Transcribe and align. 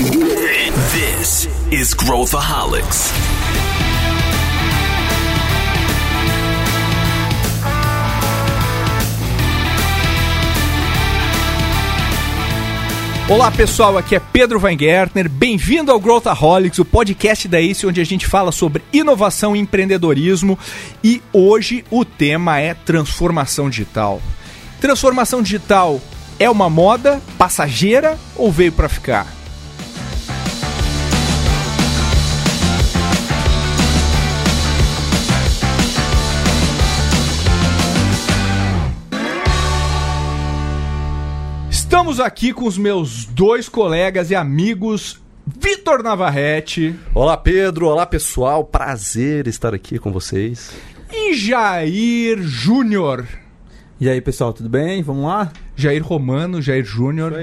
This 0.00 1.46
is 1.70 1.92
Growthaholics. 1.92 3.12
Olá 13.28 13.50
pessoal, 13.50 13.98
aqui 13.98 14.16
é 14.16 14.20
Pedro 14.20 14.58
Weingärtner. 14.58 15.28
Bem-vindo 15.28 15.92
ao 15.92 16.00
Growthaholics, 16.00 16.78
o 16.78 16.84
podcast 16.86 17.46
da 17.46 17.60
ACE, 17.60 17.86
onde 17.86 18.00
a 18.00 18.04
gente 18.04 18.26
fala 18.26 18.52
sobre 18.52 18.82
inovação 18.94 19.54
e 19.54 19.58
empreendedorismo. 19.58 20.58
E 21.04 21.22
hoje 21.30 21.84
o 21.90 22.06
tema 22.06 22.58
é 22.58 22.72
transformação 22.72 23.68
digital. 23.68 24.22
Transformação 24.80 25.42
digital 25.42 26.00
é 26.38 26.48
uma 26.48 26.70
moda 26.70 27.20
passageira 27.36 28.18
ou 28.34 28.50
veio 28.50 28.72
para 28.72 28.88
ficar? 28.88 29.39
Estamos 42.00 42.18
aqui 42.18 42.54
com 42.54 42.64
os 42.64 42.78
meus 42.78 43.26
dois 43.26 43.68
colegas 43.68 44.30
e 44.30 44.34
amigos, 44.34 45.20
Vitor 45.46 46.02
Navarrete. 46.02 46.98
Olá, 47.14 47.36
Pedro. 47.36 47.88
Olá, 47.88 48.06
pessoal. 48.06 48.64
Prazer 48.64 49.46
estar 49.46 49.74
aqui 49.74 49.98
com 49.98 50.10
vocês. 50.10 50.72
E 51.12 51.34
Jair 51.34 52.40
Júnior. 52.40 53.28
E 54.00 54.08
aí, 54.08 54.18
pessoal, 54.22 54.54
tudo 54.54 54.70
bem? 54.70 55.02
Vamos 55.02 55.26
lá? 55.26 55.52
Jair 55.76 56.02
Romano, 56.02 56.62
Jair 56.62 56.86
Júnior. 56.86 57.34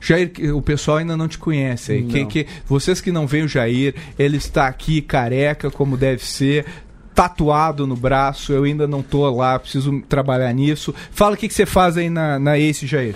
Jair, 0.00 0.32
o 0.52 0.60
pessoal 0.60 0.96
ainda 0.96 1.16
não 1.16 1.28
te 1.28 1.38
conhece 1.38 1.92
aí. 1.92 2.02
Quem, 2.02 2.26
que, 2.26 2.48
vocês 2.66 3.00
que 3.00 3.12
não 3.12 3.28
veem 3.28 3.44
o 3.44 3.48
Jair, 3.48 3.94
ele 4.18 4.38
está 4.38 4.66
aqui 4.66 5.00
careca, 5.02 5.70
como 5.70 5.96
deve 5.96 6.26
ser, 6.26 6.66
tatuado 7.14 7.86
no 7.86 7.94
braço. 7.94 8.52
Eu 8.52 8.64
ainda 8.64 8.88
não 8.88 9.04
tô 9.04 9.30
lá, 9.30 9.56
preciso 9.56 10.02
trabalhar 10.08 10.52
nisso. 10.52 10.92
Fala 11.12 11.36
o 11.36 11.38
que, 11.38 11.46
que 11.46 11.54
você 11.54 11.64
faz 11.64 11.96
aí 11.96 12.10
na, 12.10 12.40
na 12.40 12.58
Ace, 12.58 12.88
Jair. 12.88 13.14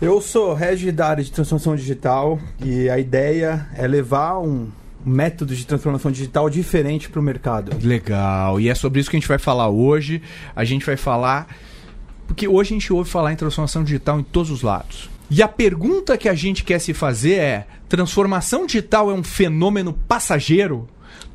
Eu 0.00 0.20
sou 0.20 0.54
Regi 0.54 0.92
da 0.92 1.08
área 1.08 1.24
de 1.24 1.32
transformação 1.32 1.74
digital 1.74 2.38
e 2.64 2.88
a 2.88 3.00
ideia 3.00 3.66
é 3.74 3.84
levar 3.84 4.38
um 4.38 4.68
método 5.04 5.56
de 5.56 5.66
transformação 5.66 6.12
digital 6.12 6.48
diferente 6.48 7.10
para 7.10 7.18
o 7.18 7.22
mercado. 7.22 7.76
Legal. 7.84 8.60
E 8.60 8.68
é 8.68 8.74
sobre 8.76 9.00
isso 9.00 9.10
que 9.10 9.16
a 9.16 9.18
gente 9.20 9.28
vai 9.28 9.38
falar 9.38 9.68
hoje. 9.68 10.22
A 10.54 10.64
gente 10.64 10.86
vai 10.86 10.96
falar. 10.96 11.48
Porque 12.28 12.46
hoje 12.46 12.74
a 12.74 12.74
gente 12.74 12.92
ouve 12.92 13.10
falar 13.10 13.32
em 13.32 13.36
transformação 13.36 13.82
digital 13.82 14.20
em 14.20 14.22
todos 14.22 14.52
os 14.52 14.62
lados. 14.62 15.10
E 15.28 15.42
a 15.42 15.48
pergunta 15.48 16.16
que 16.16 16.28
a 16.28 16.34
gente 16.34 16.62
quer 16.62 16.78
se 16.78 16.94
fazer 16.94 17.34
é: 17.34 17.66
transformação 17.88 18.66
digital 18.66 19.10
é 19.10 19.14
um 19.14 19.24
fenômeno 19.24 19.92
passageiro? 19.92 20.88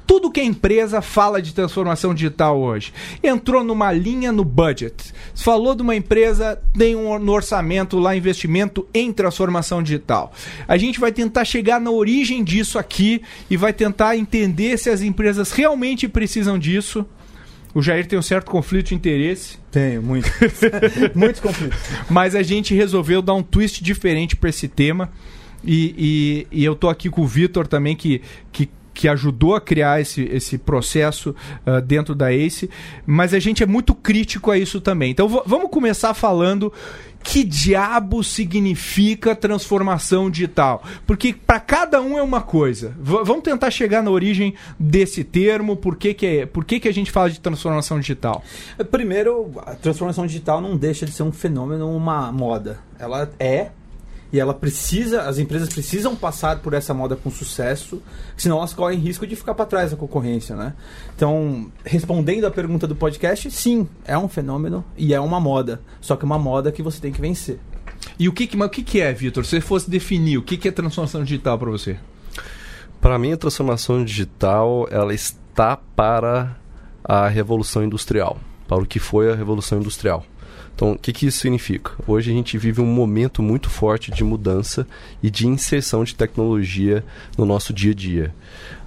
Tudo 0.05 0.29
que 0.29 0.39
a 0.41 0.43
empresa 0.43 1.01
fala 1.01 1.41
de 1.41 1.53
transformação 1.53 2.13
digital 2.13 2.59
hoje 2.59 2.93
entrou 3.23 3.63
numa 3.63 3.91
linha 3.91 4.31
no 4.31 4.43
budget. 4.43 5.13
Falou 5.33 5.73
de 5.73 5.81
uma 5.81 5.95
empresa, 5.95 6.59
tem 6.77 6.95
um 6.95 7.17
no 7.17 7.31
orçamento 7.31 7.97
lá 7.99 8.15
investimento 8.15 8.87
em 8.93 9.11
transformação 9.13 9.81
digital. 9.81 10.33
A 10.67 10.77
gente 10.77 10.99
vai 10.99 11.11
tentar 11.11 11.45
chegar 11.45 11.79
na 11.79 11.89
origem 11.89 12.43
disso 12.43 12.77
aqui 12.77 13.21
e 13.49 13.55
vai 13.55 13.71
tentar 13.73 14.17
entender 14.17 14.77
se 14.77 14.89
as 14.89 15.01
empresas 15.01 15.51
realmente 15.51 16.07
precisam 16.07 16.59
disso. 16.59 17.05
O 17.73 17.81
Jair 17.81 18.05
tem 18.05 18.19
um 18.19 18.21
certo 18.21 18.51
conflito 18.51 18.89
de 18.89 18.95
interesse, 18.95 19.57
Tenho, 19.71 20.03
muito. 20.03 20.29
Muitos 21.15 21.41
conflitos. 21.41 21.79
mas 22.09 22.35
a 22.35 22.43
gente 22.43 22.75
resolveu 22.75 23.19
dar 23.21 23.33
um 23.33 23.41
twist 23.41 23.83
diferente 23.83 24.35
para 24.35 24.49
esse 24.49 24.67
tema. 24.67 25.09
E, 25.63 26.45
e- 26.51 26.59
e 26.61 26.63
eu 26.65 26.75
tô 26.75 26.87
aqui 26.89 27.09
com 27.09 27.21
o 27.21 27.25
Vitor 27.27 27.65
também, 27.65 27.95
que, 27.95 28.21
que, 28.51 28.69
que 28.93 29.07
ajudou 29.07 29.55
a 29.55 29.61
criar 29.61 29.99
esse, 30.01 30.23
esse 30.23 30.57
processo 30.57 31.35
ah, 31.65 31.79
dentro 31.79 32.13
da 32.13 32.31
ACE. 32.31 32.69
Mas 33.05 33.33
a 33.33 33.39
gente 33.39 33.63
é 33.63 33.65
muito 33.65 33.95
crítico 33.95 34.51
a 34.51 34.57
isso 34.57 34.79
também. 34.79 35.11
Então 35.11 35.27
vamos 35.27 35.69
começar 35.71 36.13
falando 36.13 36.71
que 37.25 37.41
diabo 37.45 38.21
significa 38.21 39.33
transformação 39.33 40.29
digital? 40.29 40.83
Porque 41.07 41.33
para 41.33 41.57
cada 41.57 42.01
um 42.01 42.17
é 42.17 42.21
uma 42.21 42.41
coisa. 42.41 42.89
V- 42.99 43.23
vamos 43.23 43.43
tentar 43.43 43.71
chegar 43.71 44.03
na 44.03 44.11
origem 44.11 44.53
desse 44.77 45.23
termo, 45.23 45.77
por 45.77 45.95
que, 45.95 46.13
que, 46.13 46.25
é, 46.25 46.45
por 46.45 46.65
que, 46.65 46.81
que 46.81 46.87
a 46.89 46.93
gente 46.93 47.11
fala 47.11 47.29
de 47.29 47.39
transformação 47.39 47.97
digital? 47.97 48.43
Primeiro, 48.91 49.51
a 49.65 49.73
transformação 49.73 50.27
digital 50.27 50.59
não 50.59 50.75
deixa 50.75 51.05
de 51.05 51.13
ser 51.13 51.23
um 51.23 51.31
fenômeno, 51.31 51.95
uma 51.95 52.29
moda. 52.29 52.79
Ela 52.99 53.31
é 53.39 53.69
e 54.33 54.39
ela 54.39 54.53
precisa, 54.55 55.21
as 55.21 55.37
empresas 55.37 55.69
precisam 55.69 56.15
passar 56.15 56.57
por 56.57 56.73
essa 56.73 56.91
moda 56.91 57.15
com 57.15 57.29
sucesso, 57.29 58.01
senão 58.35 58.57
elas 58.57 58.73
correm 58.73 58.97
risco 58.97 59.27
de 59.27 59.35
ficar 59.35 59.53
para 59.53 59.67
trás 59.67 59.91
da 59.91 59.97
concorrência, 59.97 60.55
né? 60.55 60.73
Então, 61.15 61.71
respondendo 61.85 62.45
à 62.45 62.51
pergunta 62.51 62.87
do 62.87 62.95
podcast, 62.95 63.51
sim, 63.51 63.87
é 64.03 64.17
um 64.17 64.27
fenômeno 64.27 64.83
e 64.97 65.13
é 65.13 65.19
uma 65.19 65.39
moda, 65.39 65.79
só 66.01 66.15
que 66.15 66.23
é 66.23 66.25
uma 66.25 66.39
moda 66.39 66.71
que 66.71 66.81
você 66.81 66.99
tem 66.99 67.11
que 67.11 67.21
vencer. 67.21 67.59
E 68.17 68.27
o 68.27 68.33
que, 68.33 68.47
que, 68.47 68.57
mas 68.57 68.69
o 68.69 68.71
que, 68.71 68.81
que 68.81 68.99
é, 68.99 69.13
Vitor? 69.13 69.45
Se 69.45 69.51
você 69.51 69.61
fosse 69.61 69.87
definir 69.87 70.39
o 70.39 70.41
que, 70.41 70.57
que 70.57 70.67
é 70.67 70.71
transformação 70.71 71.23
digital 71.23 71.59
para 71.59 71.69
você? 71.69 71.99
Para 72.99 73.19
mim, 73.19 73.33
a 73.33 73.37
transformação 73.37 74.03
digital 74.03 74.87
ela 74.89 75.13
está 75.13 75.77
para 75.77 76.57
a 77.03 77.27
revolução 77.27 77.83
industrial, 77.83 78.39
para 78.67 78.81
o 78.81 78.85
que 78.85 78.97
foi 78.97 79.31
a 79.31 79.35
revolução 79.35 79.77
industrial. 79.77 80.25
Então, 80.75 80.93
o 80.93 80.97
que, 80.97 81.13
que 81.13 81.27
isso 81.27 81.37
significa? 81.39 81.91
Hoje 82.07 82.31
a 82.31 82.33
gente 82.33 82.57
vive 82.57 82.81
um 82.81 82.85
momento 82.85 83.43
muito 83.43 83.69
forte 83.69 84.09
de 84.11 84.23
mudança 84.23 84.87
e 85.21 85.29
de 85.29 85.47
inserção 85.47 86.03
de 86.03 86.15
tecnologia 86.15 87.03
no 87.37 87.45
nosso 87.45 87.71
dia 87.71 87.91
a 87.91 87.95
dia. 87.95 88.33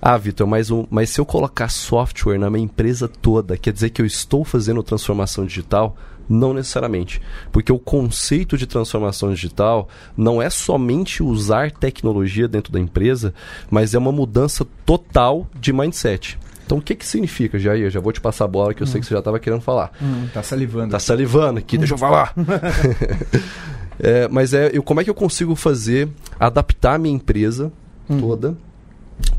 Ah, 0.02 0.16
Vitor, 0.19 0.47
mas, 0.48 0.70
o- 0.70 0.86
mas 0.91 1.10
se 1.10 1.20
eu 1.20 1.24
colocar 1.24 1.69
software 1.69 2.38
na 2.38 2.50
minha 2.50 2.64
empresa 2.64 3.06
toda, 3.08 3.56
quer 3.56 3.72
dizer 3.72 3.91
que 3.91 4.02
eu 4.02 4.06
estou 4.06 4.44
fazendo 4.44 4.82
transformação 4.82 5.47
digital? 5.47 5.97
Não 6.28 6.52
necessariamente. 6.52 7.22
Porque 7.52 7.70
o 7.72 7.78
conceito 7.78 8.58
de 8.58 8.66
transformação 8.66 9.32
digital 9.32 9.88
não 10.16 10.42
é 10.42 10.50
somente 10.50 11.22
usar 11.22 11.70
tecnologia 11.70 12.48
dentro 12.48 12.72
da 12.72 12.80
empresa, 12.80 13.32
mas 13.70 13.94
é 13.94 13.98
uma 13.98 14.10
mudança 14.10 14.66
total 14.84 15.47
de 15.54 15.72
mindset. 15.72 16.36
Então, 16.66 16.78
o 16.78 16.82
que, 16.82 16.97
que 16.97 17.06
significa, 17.06 17.59
Jair? 17.60 17.88
Já 17.91 18.00
vou 18.00 18.12
te 18.12 18.21
passar 18.21 18.44
a 18.44 18.49
bola 18.49 18.75
que 18.75 18.82
eu 18.82 18.87
sei 18.88 19.00
que 19.00 19.06
você 19.06 19.15
já 19.15 19.21
estava 19.21 19.38
querendo 19.38 19.60
falar. 19.60 19.93
Tá 20.34 20.43
salivando. 20.43 20.91
Tá 20.91 20.99
salivando 20.99 21.60
aqui, 21.60 21.78
deixa 21.78 21.94
eu 21.94 21.99
falar. 21.99 22.34
É, 23.99 24.28
mas 24.28 24.53
é, 24.53 24.71
eu, 24.75 24.82
como 24.82 25.00
é 25.00 25.04
que 25.04 25.09
eu 25.09 25.15
consigo 25.15 25.54
fazer, 25.54 26.09
adaptar 26.38 26.94
a 26.94 26.99
minha 26.99 27.15
empresa 27.15 27.72
toda 28.21 28.56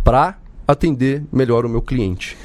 para 0.03 0.37
atender 0.67 1.23
melhor 1.31 1.65
o 1.65 1.69
meu 1.69 1.81
cliente? 1.81 2.35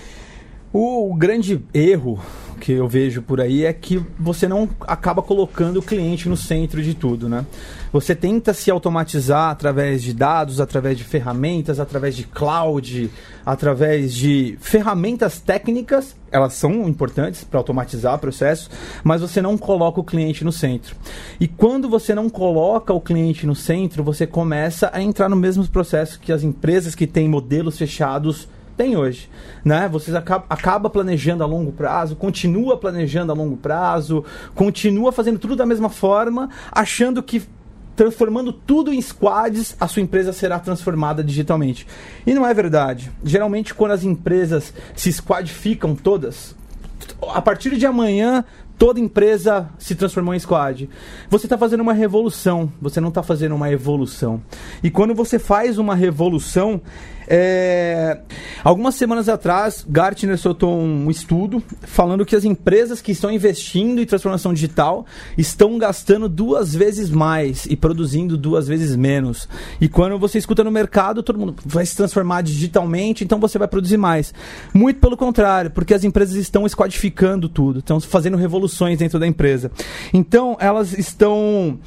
O, 0.73 1.11
o 1.11 1.15
grande 1.15 1.65
erro 1.73 2.21
que 2.63 2.71
eu 2.71 2.87
vejo 2.87 3.23
por 3.23 3.41
aí 3.41 3.65
é 3.65 3.73
que 3.73 4.01
você 4.17 4.47
não 4.47 4.69
acaba 4.83 5.21
colocando 5.21 5.79
o 5.79 5.83
cliente 5.83 6.29
no 6.29 6.37
centro 6.37 6.81
de 6.81 6.95
tudo, 6.95 7.29
né? 7.29 7.45
Você 7.93 8.15
tenta 8.15 8.55
se 8.55 8.71
automatizar 8.71 9.51
através 9.51 10.01
de 10.01 10.15
dados, 10.15 10.61
através 10.61 10.97
de 10.97 11.03
ferramentas, 11.03 11.81
através 11.81 12.15
de 12.15 12.23
cloud, 12.23 13.11
através 13.45 14.15
de 14.15 14.57
ferramentas 14.61 15.41
técnicas, 15.41 16.15
elas 16.31 16.53
são 16.53 16.89
importantes 16.89 17.43
para 17.43 17.59
automatizar 17.59 18.17
processos, 18.21 18.71
mas 19.03 19.21
você 19.21 19.43
não 19.43 19.59
coloca 19.59 20.01
o 20.01 20.05
cliente 20.05 20.45
no 20.45 20.53
centro. 20.53 20.95
E 21.41 21.49
quando 21.49 21.89
você 21.89 22.15
não 22.15 22.31
coloca 22.31 22.93
o 22.93 23.01
cliente 23.01 23.45
no 23.45 23.57
centro, 23.57 24.05
você 24.05 24.25
começa 24.25 24.89
a 24.93 25.03
entrar 25.03 25.29
no 25.29 25.35
mesmo 25.35 25.67
processo 25.67 26.21
que 26.21 26.31
as 26.31 26.45
empresas 26.45 26.95
que 26.95 27.09
têm 27.09 27.29
modelos 27.29 27.77
fechados 27.77 28.47
tem 28.83 28.97
hoje, 28.97 29.31
né? 29.65 29.89
Você 29.93 30.15
acaba, 30.17 30.45
acaba 30.51 30.91
planejando 30.91 31.45
a 31.45 31.47
longo 31.47 31.71
prazo, 31.71 32.17
continua 32.17 32.77
planejando 32.77 33.31
a 33.31 33.35
longo 33.35 33.57
prazo, 33.57 34.25
continua 34.57 35.13
fazendo 35.13 35.39
tudo 35.39 35.55
da 35.55 35.65
mesma 35.65 35.89
forma, 35.89 36.51
achando 36.73 37.23
que 37.23 37.45
transformando 37.95 38.53
tudo 38.53 38.93
em 38.93 39.01
squads, 39.01 39.77
a 39.79 39.87
sua 39.87 40.03
empresa 40.03 40.33
será 40.33 40.59
transformada 40.59 41.23
digitalmente. 41.23 41.87
E 42.27 42.35
não 42.35 42.45
é 42.45 42.53
verdade. 42.53 43.13
Geralmente 43.23 43.73
quando 43.73 43.93
as 43.93 44.03
empresas 44.03 44.75
se 44.97 45.13
squadificam 45.13 45.95
todas, 45.95 46.57
a 47.33 47.41
partir 47.41 47.77
de 47.77 47.87
amanhã 47.87 48.45
toda 48.83 48.99
empresa 48.99 49.71
se 49.79 49.95
transformou 49.95 50.35
em 50.35 50.41
squad. 50.41 50.91
Você 51.31 51.47
está 51.47 51.57
fazendo 51.57 51.83
uma 51.83 51.93
revolução, 51.93 52.69
você 52.81 53.01
não 53.01 53.11
está 53.11 53.23
fazendo 53.23 53.55
uma 53.55 53.71
evolução. 53.71 54.43
E 54.83 54.91
quando 54.91 55.15
você 55.15 55.39
faz 55.39 55.79
uma 55.79 55.95
revolução, 55.95 56.81
é... 57.29 58.19
algumas 58.65 58.97
semanas 58.97 59.29
atrás, 59.29 59.87
Gartner 59.89 60.37
soltou 60.37 60.77
um 60.77 61.09
estudo 61.11 61.63
falando 61.83 62.27
que 62.27 62.35
as 62.35 62.45
empresas 62.45 63.01
que 63.01 63.13
estão 63.13 63.31
investindo 63.31 64.01
em 64.01 64.05
transformação 64.05 64.53
digital 64.53 65.07
estão 65.39 65.79
gastando 65.79 66.29
duas 66.29 66.75
vezes 66.75 67.09
mais 67.09 67.67
e 67.67 67.77
produzindo 67.77 68.37
duas 68.37 68.67
vezes 68.67 68.97
menos. 68.97 69.49
E 69.81 69.89
quando 69.89 70.19
você 70.19 70.39
escuta 70.39 70.65
no 70.65 70.71
mercado, 70.71 71.23
todo 71.23 71.39
mundo 71.39 71.55
vai 71.65 71.87
se 71.87 71.97
transformar 71.97 72.43
digitalmente, 72.43 73.23
então 73.23 73.39
você 73.39 73.59
vai 73.59 73.69
produzir 73.69 73.97
mais. 73.97 74.35
Muito 74.75 74.99
pelo 74.99 75.17
contrário, 75.17 75.71
porque 75.71 75.95
as 75.95 76.03
empresas 76.03 76.35
estão 76.35 76.67
esquadificando 76.67 77.49
tudo, 77.49 77.79
estão 77.79 78.01
fazendo 78.01 78.37
revoluções 78.73 78.99
dentro 78.99 79.19
da 79.19 79.27
empresa. 79.27 79.71
Então, 80.13 80.57
elas 80.59 80.97
estão 80.97 81.79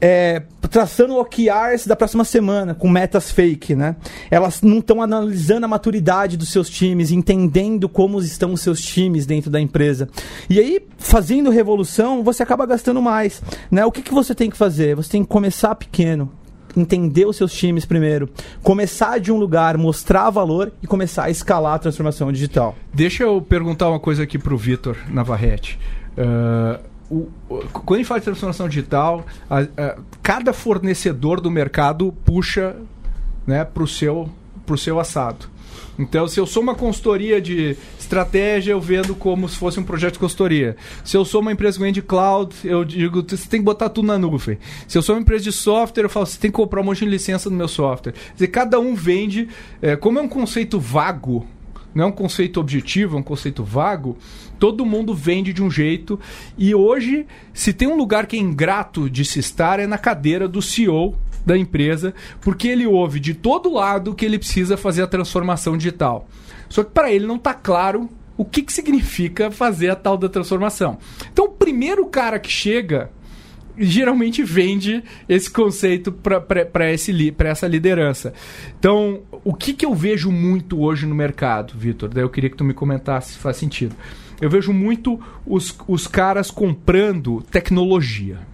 é, 0.00 0.42
traçando 0.70 1.16
OKRs 1.16 1.86
da 1.86 1.96
próxima 1.96 2.24
semana, 2.24 2.74
com 2.74 2.88
metas 2.88 3.30
fake, 3.30 3.74
né? 3.74 3.96
Elas 4.30 4.62
não 4.62 4.78
estão 4.78 5.02
analisando 5.02 5.66
a 5.66 5.68
maturidade 5.68 6.36
dos 6.36 6.50
seus 6.50 6.70
times, 6.70 7.10
entendendo 7.10 7.88
como 7.88 8.20
estão 8.20 8.52
os 8.52 8.60
seus 8.60 8.80
times 8.80 9.26
dentro 9.26 9.50
da 9.50 9.60
empresa. 9.60 10.08
E 10.48 10.58
aí, 10.58 10.80
fazendo 10.96 11.50
revolução, 11.50 12.22
você 12.22 12.42
acaba 12.42 12.64
gastando 12.64 13.02
mais. 13.02 13.42
Né? 13.70 13.84
O 13.84 13.92
que, 13.92 14.02
que 14.02 14.14
você 14.14 14.34
tem 14.34 14.48
que 14.48 14.56
fazer? 14.56 14.94
Você 14.94 15.10
tem 15.10 15.22
que 15.22 15.28
começar 15.28 15.74
pequeno, 15.74 16.30
entender 16.76 17.26
os 17.26 17.36
seus 17.36 17.52
times 17.52 17.84
primeiro, 17.84 18.28
começar 18.62 19.18
de 19.18 19.32
um 19.32 19.36
lugar, 19.36 19.76
mostrar 19.76 20.30
valor 20.30 20.72
e 20.82 20.86
começar 20.86 21.24
a 21.24 21.30
escalar 21.30 21.74
a 21.74 21.78
transformação 21.78 22.30
digital. 22.30 22.76
Deixa 22.94 23.24
eu 23.24 23.40
perguntar 23.40 23.88
uma 23.88 23.98
coisa 23.98 24.22
aqui 24.22 24.38
para 24.38 24.54
o 24.54 24.56
Vitor 24.56 24.96
Navarrete. 25.10 25.78
Uh, 26.18 26.88
o, 27.10 27.30
quando 27.72 27.94
a 27.94 27.98
gente 27.98 28.06
fala 28.06 28.20
de 28.20 28.24
transformação 28.24 28.68
digital, 28.68 29.24
a, 29.48 29.60
a, 29.60 29.98
cada 30.22 30.52
fornecedor 30.52 31.40
do 31.40 31.50
mercado 31.50 32.12
puxa 32.24 32.76
né, 33.46 33.64
para 33.64 33.82
o 33.82 33.88
seu, 33.88 34.28
pro 34.66 34.76
seu 34.76 35.00
assado. 35.00 35.48
Então, 35.98 36.28
se 36.28 36.38
eu 36.38 36.46
sou 36.46 36.62
uma 36.62 36.74
consultoria 36.76 37.40
de 37.40 37.76
estratégia, 37.98 38.72
eu 38.72 38.80
vendo 38.80 39.16
como 39.16 39.48
se 39.48 39.56
fosse 39.56 39.80
um 39.80 39.82
projeto 39.82 40.12
de 40.14 40.18
consultoria. 40.20 40.76
Se 41.04 41.16
eu 41.16 41.24
sou 41.24 41.40
uma 41.40 41.50
empresa 41.50 41.76
que 41.76 41.82
vende 41.82 42.00
cloud, 42.00 42.54
eu 42.62 42.84
digo, 42.84 43.24
você 43.28 43.48
tem 43.48 43.60
que 43.60 43.64
botar 43.64 43.88
tudo 43.88 44.06
na 44.06 44.16
nuvem. 44.16 44.58
Se 44.86 44.96
eu 44.96 45.02
sou 45.02 45.16
uma 45.16 45.20
empresa 45.20 45.42
de 45.44 45.52
software, 45.52 46.04
eu 46.04 46.08
falo, 46.08 46.26
você 46.26 46.38
tem 46.38 46.50
que 46.50 46.56
comprar 46.56 46.82
um 46.82 46.84
monte 46.84 47.00
de 47.00 47.10
licença 47.10 47.50
no 47.50 47.56
meu 47.56 47.66
software. 47.66 48.12
Quer 48.12 48.32
dizer, 48.34 48.46
cada 48.48 48.78
um 48.78 48.94
vende, 48.94 49.48
é, 49.82 49.96
como 49.96 50.20
é 50.20 50.22
um 50.22 50.28
conceito 50.28 50.78
vago, 50.78 51.44
não 51.94 52.04
é 52.04 52.06
um 52.06 52.12
conceito 52.12 52.60
objetivo, 52.60 53.16
é 53.16 53.20
um 53.20 53.22
conceito 53.22 53.64
vago, 53.64 54.16
todo 54.58 54.86
mundo 54.86 55.14
vende 55.14 55.52
de 55.52 55.62
um 55.62 55.70
jeito. 55.70 56.18
E 56.56 56.74
hoje, 56.74 57.26
se 57.52 57.72
tem 57.72 57.88
um 57.88 57.96
lugar 57.96 58.26
que 58.26 58.36
é 58.36 58.40
ingrato 58.40 59.08
de 59.08 59.24
se 59.24 59.38
estar, 59.38 59.80
é 59.80 59.86
na 59.86 59.98
cadeira 59.98 60.48
do 60.48 60.60
CEO 60.60 61.16
da 61.44 61.56
empresa, 61.56 62.14
porque 62.40 62.68
ele 62.68 62.86
ouve 62.86 63.18
de 63.20 63.34
todo 63.34 63.72
lado 63.72 64.14
que 64.14 64.24
ele 64.24 64.38
precisa 64.38 64.76
fazer 64.76 65.02
a 65.02 65.06
transformação 65.06 65.76
digital. 65.76 66.28
Só 66.68 66.84
que 66.84 66.90
para 66.90 67.10
ele 67.10 67.26
não 67.26 67.36
está 67.36 67.54
claro 67.54 68.08
o 68.36 68.44
que, 68.44 68.62
que 68.62 68.72
significa 68.72 69.50
fazer 69.50 69.90
a 69.90 69.96
tal 69.96 70.16
da 70.16 70.28
transformação. 70.28 70.98
Então, 71.32 71.46
o 71.46 71.48
primeiro 71.48 72.06
cara 72.06 72.38
que 72.38 72.50
chega 72.50 73.10
geralmente 73.78 74.42
vende 74.42 75.02
esse 75.28 75.50
conceito 75.50 76.12
para 76.12 76.86
essa 76.86 77.66
liderança. 77.66 78.32
Então, 78.78 79.20
o 79.44 79.54
que, 79.54 79.72
que 79.72 79.86
eu 79.86 79.94
vejo 79.94 80.30
muito 80.30 80.80
hoje 80.80 81.06
no 81.06 81.14
mercado, 81.14 81.74
Vitor? 81.76 82.08
Daí 82.08 82.22
eu 82.22 82.30
queria 82.30 82.50
que 82.50 82.56
tu 82.56 82.64
me 82.64 82.74
comentasse 82.74 83.32
se 83.32 83.38
faz 83.38 83.56
sentido. 83.56 83.94
Eu 84.40 84.48
vejo 84.48 84.72
muito 84.72 85.20
os, 85.44 85.76
os 85.86 86.06
caras 86.06 86.50
comprando 86.50 87.42
tecnologia 87.50 88.46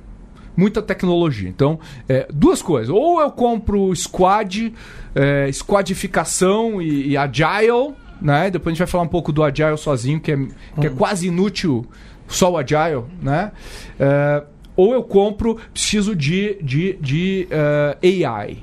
muita 0.56 0.80
tecnologia. 0.80 1.48
Então, 1.48 1.80
é, 2.08 2.28
duas 2.32 2.62
coisas. 2.62 2.88
Ou 2.88 3.20
eu 3.20 3.30
compro 3.30 3.94
squad, 3.94 4.72
é, 5.12 5.50
squadificação 5.52 6.80
e, 6.80 7.08
e, 7.08 7.16
agile, 7.16 7.92
né? 8.20 8.50
Depois 8.50 8.68
a 8.68 8.74
gente 8.74 8.78
vai 8.78 8.86
falar 8.86 9.04
um 9.04 9.08
pouco 9.08 9.32
do 9.32 9.42
agile 9.42 9.76
sozinho, 9.76 10.20
que 10.20 10.32
é, 10.32 10.36
que 10.80 10.86
é 10.86 10.90
hum. 10.90 10.96
quase 10.96 11.26
inútil 11.26 11.84
só 12.26 12.52
o 12.52 12.56
agile, 12.56 13.04
né? 13.20 13.52
É, 13.98 14.44
ou 14.76 14.92
eu 14.92 15.02
compro, 15.02 15.58
preciso 15.72 16.14
de, 16.14 16.58
de, 16.62 16.94
de 17.00 17.48
uh, 17.50 17.98
é, 18.02 18.24
AI. 18.24 18.58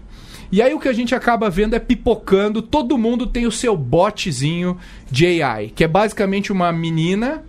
E 0.51 0.61
aí 0.61 0.73
o 0.73 0.79
que 0.79 0.89
a 0.89 0.93
gente 0.93 1.15
acaba 1.15 1.49
vendo 1.49 1.75
é 1.75 1.79
pipocando, 1.79 2.61
todo 2.61 2.97
mundo 2.97 3.25
tem 3.25 3.47
o 3.47 3.51
seu 3.51 3.77
botzinho 3.77 4.77
de 5.09 5.41
AI, 5.41 5.71
que 5.73 5.83
é 5.83 5.87
basicamente 5.87 6.51
uma 6.51 6.71
menina 6.73 7.43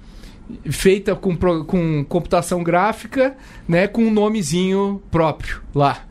feita 0.71 1.15
com, 1.17 1.37
com 1.65 2.05
computação 2.05 2.63
gráfica, 2.63 3.37
né, 3.67 3.89
com 3.89 4.05
um 4.05 4.11
nomezinho 4.11 5.03
próprio 5.11 5.63
lá. 5.75 6.05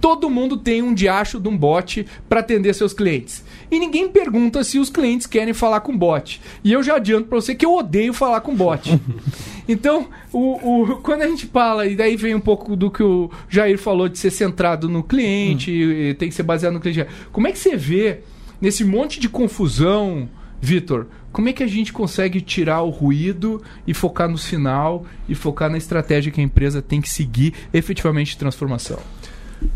Todo 0.00 0.28
mundo 0.28 0.56
tem 0.56 0.82
um 0.82 0.92
diacho 0.92 1.38
de 1.38 1.48
um 1.48 1.56
bot 1.56 2.04
para 2.28 2.40
atender 2.40 2.74
seus 2.74 2.92
clientes. 2.92 3.44
E 3.70 3.78
ninguém 3.78 4.08
pergunta 4.08 4.62
se 4.62 4.78
os 4.78 4.90
clientes 4.90 5.26
querem 5.26 5.52
falar 5.52 5.80
com 5.80 5.96
bot. 5.96 6.40
E 6.62 6.72
eu 6.72 6.82
já 6.82 6.96
adianto 6.96 7.28
para 7.28 7.40
você 7.40 7.54
que 7.54 7.66
eu 7.66 7.74
odeio 7.74 8.12
falar 8.12 8.40
com 8.40 8.54
bot. 8.54 9.00
então, 9.68 10.08
o, 10.32 10.82
o, 10.82 10.96
quando 10.98 11.22
a 11.22 11.28
gente 11.28 11.46
fala, 11.46 11.86
e 11.86 11.96
daí 11.96 12.16
vem 12.16 12.34
um 12.34 12.40
pouco 12.40 12.76
do 12.76 12.90
que 12.90 13.02
o 13.02 13.30
Jair 13.48 13.78
falou 13.78 14.08
de 14.08 14.18
ser 14.18 14.30
centrado 14.30 14.88
no 14.88 15.02
cliente, 15.02 15.70
hum. 15.70 16.14
tem 16.14 16.28
que 16.28 16.34
ser 16.34 16.42
baseado 16.42 16.74
no 16.74 16.80
cliente. 16.80 17.06
Como 17.32 17.48
é 17.48 17.52
que 17.52 17.58
você 17.58 17.76
vê 17.76 18.20
nesse 18.60 18.84
monte 18.84 19.18
de 19.18 19.28
confusão, 19.28 20.28
Vitor? 20.60 21.06
Como 21.32 21.50
é 21.50 21.52
que 21.52 21.62
a 21.62 21.66
gente 21.66 21.92
consegue 21.92 22.40
tirar 22.40 22.80
o 22.80 22.88
ruído 22.88 23.62
e 23.86 23.92
focar 23.92 24.26
no 24.26 24.38
final 24.38 25.04
e 25.28 25.34
focar 25.34 25.68
na 25.68 25.76
estratégia 25.76 26.32
que 26.32 26.40
a 26.40 26.44
empresa 26.44 26.80
tem 26.80 26.98
que 26.98 27.10
seguir 27.10 27.52
efetivamente 27.74 28.30
de 28.30 28.38
transformação? 28.38 28.98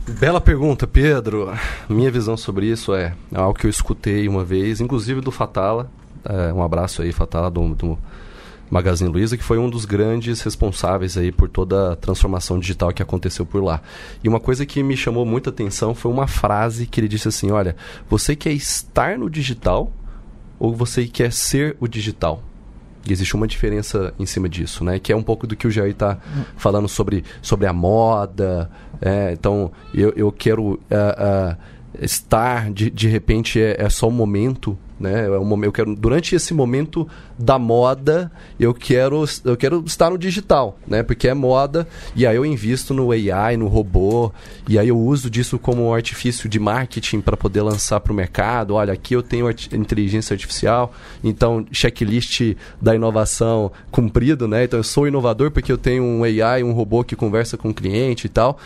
Bela 0.09 0.41
pergunta, 0.41 0.87
Pedro. 0.87 1.53
Minha 1.89 2.11
visão 2.11 2.37
sobre 2.37 2.67
isso 2.67 2.95
é, 2.95 3.15
é 3.33 3.39
algo 3.39 3.59
que 3.59 3.67
eu 3.67 3.71
escutei 3.71 4.29
uma 4.29 4.45
vez, 4.45 4.81
inclusive 4.81 5.21
do 5.21 5.31
Fatala. 5.31 5.91
É, 6.25 6.53
um 6.53 6.63
abraço 6.63 7.03
aí, 7.03 7.13
Fatala, 7.13 7.51
do, 7.51 7.75
do 7.75 7.99
Magazine 8.71 9.11
Luiza, 9.11 9.37
que 9.37 9.43
foi 9.43 9.59
um 9.59 9.71
dos 9.71 9.85
grandes 9.85 10.41
responsáveis 10.43 11.17
aí 11.17 11.33
por 11.33 11.49
toda 11.49 11.93
a 11.93 11.97
transformação 11.97 12.59
digital 12.59 12.93
que 12.93 13.03
aconteceu 13.03 13.47
por 13.47 13.63
lá. 13.63 13.81
E 14.23 14.29
uma 14.29 14.39
coisa 14.39 14.67
que 14.67 14.83
me 14.83 14.97
chamou 14.97 15.25
muita 15.25 15.51
atenção 15.51 15.95
foi 15.95 16.11
uma 16.13 16.27
frase 16.27 16.87
que 16.87 17.01
ele 17.01 17.09
disse 17.09 17.29
assim: 17.29 17.51
Olha, 17.51 17.75
você 18.09 18.37
quer 18.37 18.53
estar 18.53 19.19
no 19.19 19.31
digital 19.31 19.93
ou 20.59 20.75
você 20.75 21.07
quer 21.07 21.33
ser 21.33 21.77
o 21.81 21.89
digital? 21.89 22.43
E 23.07 23.13
existe 23.13 23.35
uma 23.35 23.47
diferença 23.47 24.13
em 24.19 24.27
cima 24.27 24.49
disso, 24.49 24.85
né? 24.85 24.99
Que 24.99 25.13
é 25.13 25.17
um 25.17 25.23
pouco 25.23 25.47
do 25.47 25.57
que 25.57 25.67
o 25.67 25.71
Jair 25.71 25.93
está 25.93 26.19
falando 26.57 26.89
sobre, 26.89 27.25
sobre 27.41 27.67
a 27.67 27.73
moda. 27.73 28.71
É, 29.01 29.33
então, 29.33 29.73
eu, 29.95 30.13
eu 30.15 30.31
quero 30.31 30.63
uh, 30.65 30.75
uh, 30.75 31.57
estar, 32.01 32.71
de, 32.71 32.91
de 32.91 33.09
repente, 33.09 33.61
é, 33.61 33.77
é 33.79 33.89
só 33.89 34.09
um 34.09 34.13
momento 34.13 34.79
né? 35.01 35.25
É 35.25 35.67
eu 35.67 35.73
quero, 35.73 35.97
durante 35.97 36.37
esse 36.37 36.53
momento 36.53 37.09
da 37.39 37.59
moda, 37.59 38.31
eu 38.59 38.75
quero, 38.75 39.25
eu 39.45 39.57
quero 39.57 39.83
estar 39.87 40.11
no 40.11 40.19
digital, 40.19 40.79
né? 40.87 41.03
Porque 41.03 41.27
é 41.27 41.33
moda, 41.33 41.89
e 42.15 42.27
aí 42.27 42.37
eu 42.37 42.45
invisto 42.45 42.93
no 42.93 43.11
AI, 43.11 43.57
no 43.57 43.67
robô, 43.67 44.31
e 44.69 44.79
aí 44.79 44.89
eu 44.89 44.99
uso 44.99 45.31
disso 45.31 45.59
como 45.59 45.89
um 45.89 45.95
artifício 45.95 46.49
de 46.49 46.59
marketing 46.59 47.23
para 47.23 47.37
poder 47.37 47.63
lançar 47.63 47.99
para 48.01 48.13
o 48.13 48.15
mercado. 48.15 48.75
Olha, 48.75 48.93
aqui 48.93 49.15
eu 49.15 49.23
tenho 49.23 49.49
inteligência 49.73 50.35
artificial, 50.35 50.93
então 51.25 51.65
checklist 51.73 52.55
da 52.81 52.95
inovação 52.95 53.73
cumprido, 53.91 54.47
né? 54.47 54.65
Então 54.65 54.79
eu 54.79 54.85
sou 54.85 55.09
inovador 55.09 55.51
porque 55.51 55.73
eu 55.73 55.79
tenho 55.79 56.05
um 56.05 56.23
AI, 56.23 56.63
um 56.63 56.73
robô 56.73 57.03
que 57.03 57.17
conversa 57.17 57.57
com 57.57 57.71
o 57.71 57.75
cliente 57.75 58.27
e 58.27 58.31
tal 58.31 58.59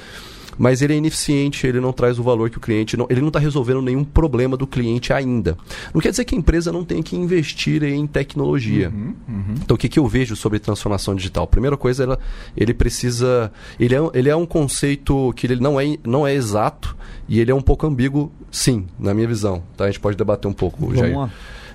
mas 0.58 0.82
ele 0.82 0.94
é 0.94 0.96
ineficiente, 0.96 1.66
ele 1.66 1.80
não 1.80 1.92
traz 1.92 2.18
o 2.18 2.22
valor 2.22 2.50
que 2.50 2.58
o 2.58 2.60
cliente. 2.60 2.96
Não, 2.96 3.06
ele 3.10 3.20
não 3.20 3.28
está 3.28 3.38
resolvendo 3.38 3.82
nenhum 3.82 4.04
problema 4.04 4.56
do 4.56 4.66
cliente 4.66 5.12
ainda. 5.12 5.56
Não 5.92 6.00
quer 6.00 6.10
dizer 6.10 6.24
que 6.24 6.34
a 6.34 6.38
empresa 6.38 6.72
não 6.72 6.84
tem 6.84 7.02
que 7.02 7.16
investir 7.16 7.82
em 7.82 8.06
tecnologia. 8.06 8.90
Uhum, 8.90 9.14
uhum. 9.28 9.54
Então, 9.62 9.74
o 9.74 9.78
que, 9.78 9.88
que 9.88 9.98
eu 9.98 10.06
vejo 10.06 10.36
sobre 10.36 10.58
transformação 10.58 11.14
digital? 11.14 11.46
Primeira 11.46 11.76
coisa, 11.76 12.02
ela, 12.02 12.18
ele 12.56 12.74
precisa. 12.74 13.52
Ele 13.78 13.94
é, 13.94 13.98
ele 14.14 14.28
é 14.28 14.36
um 14.36 14.46
conceito 14.46 15.32
que 15.34 15.46
ele 15.46 15.56
não 15.56 15.80
é, 15.80 15.96
não 16.04 16.26
é 16.26 16.34
exato 16.34 16.96
e 17.28 17.40
ele 17.40 17.50
é 17.50 17.54
um 17.54 17.62
pouco 17.62 17.86
ambíguo, 17.86 18.32
sim, 18.50 18.86
na 18.98 19.14
minha 19.14 19.26
visão. 19.26 19.62
Tá? 19.76 19.84
A 19.84 19.86
gente 19.88 20.00
pode 20.00 20.16
debater 20.16 20.48
um 20.48 20.54
pouco, 20.54 20.80
Vamos 20.80 20.98
Jair. 20.98 21.16
Lá. 21.16 21.30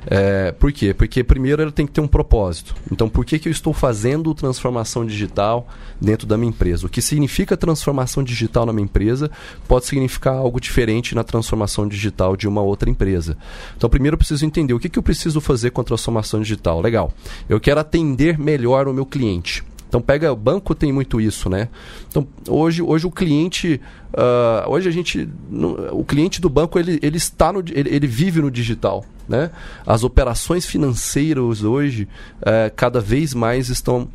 É, 0.05 0.51
por 0.53 0.71
quê? 0.71 0.93
Porque 0.93 1.23
primeiro 1.23 1.61
ela 1.61 1.71
tem 1.71 1.85
que 1.85 1.91
ter 1.91 2.01
um 2.01 2.07
propósito. 2.07 2.75
Então, 2.91 3.09
por 3.09 3.25
que, 3.25 3.37
que 3.37 3.47
eu 3.47 3.51
estou 3.51 3.73
fazendo 3.73 4.33
transformação 4.33 5.05
digital 5.05 5.67
dentro 5.99 6.25
da 6.25 6.37
minha 6.37 6.49
empresa? 6.49 6.85
O 6.85 6.89
que 6.89 7.01
significa 7.01 7.57
transformação 7.57 8.23
digital 8.23 8.65
na 8.65 8.73
minha 8.73 8.85
empresa 8.85 9.29
pode 9.67 9.85
significar 9.85 10.35
algo 10.35 10.59
diferente 10.59 11.13
na 11.15 11.23
transformação 11.23 11.87
digital 11.87 12.35
de 12.35 12.47
uma 12.47 12.61
outra 12.61 12.89
empresa. 12.89 13.37
Então, 13.75 13.89
primeiro 13.89 14.15
eu 14.15 14.17
preciso 14.17 14.45
entender 14.45 14.73
o 14.73 14.79
que, 14.79 14.89
que 14.89 14.99
eu 14.99 15.03
preciso 15.03 15.41
fazer 15.41 15.71
com 15.71 15.81
a 15.81 15.83
transformação 15.83 16.41
digital. 16.41 16.81
Legal. 16.81 17.13
Eu 17.47 17.59
quero 17.59 17.79
atender 17.79 18.37
melhor 18.37 18.87
o 18.87 18.93
meu 18.93 19.05
cliente. 19.05 19.63
Então 19.89 19.99
pega 19.99 20.31
o 20.31 20.35
banco 20.35 20.75
tem 20.75 20.93
muito 20.93 21.19
isso, 21.19 21.49
né? 21.49 21.67
Então 22.07 22.25
hoje, 22.47 22.81
hoje 22.81 23.07
o 23.07 23.11
cliente, 23.11 23.81
uh, 24.13 24.69
hoje 24.69 24.87
a 24.87 24.91
gente, 24.91 25.27
no, 25.49 25.99
o 25.99 26.05
cliente 26.05 26.39
do 26.39 26.47
banco 26.47 26.77
ele, 26.77 26.99
ele 27.01 27.17
está 27.17 27.51
no, 27.51 27.59
ele, 27.59 27.89
ele 27.89 28.07
vive 28.07 28.39
no 28.39 28.51
digital, 28.51 29.03
né? 29.27 29.49
As 29.85 30.03
operações 30.03 30.63
financeiras 30.65 31.63
hoje 31.63 32.07
uh, 32.41 32.71
cada 32.75 33.01
vez 33.01 33.33
mais 33.33 33.69
estão 33.69 34.07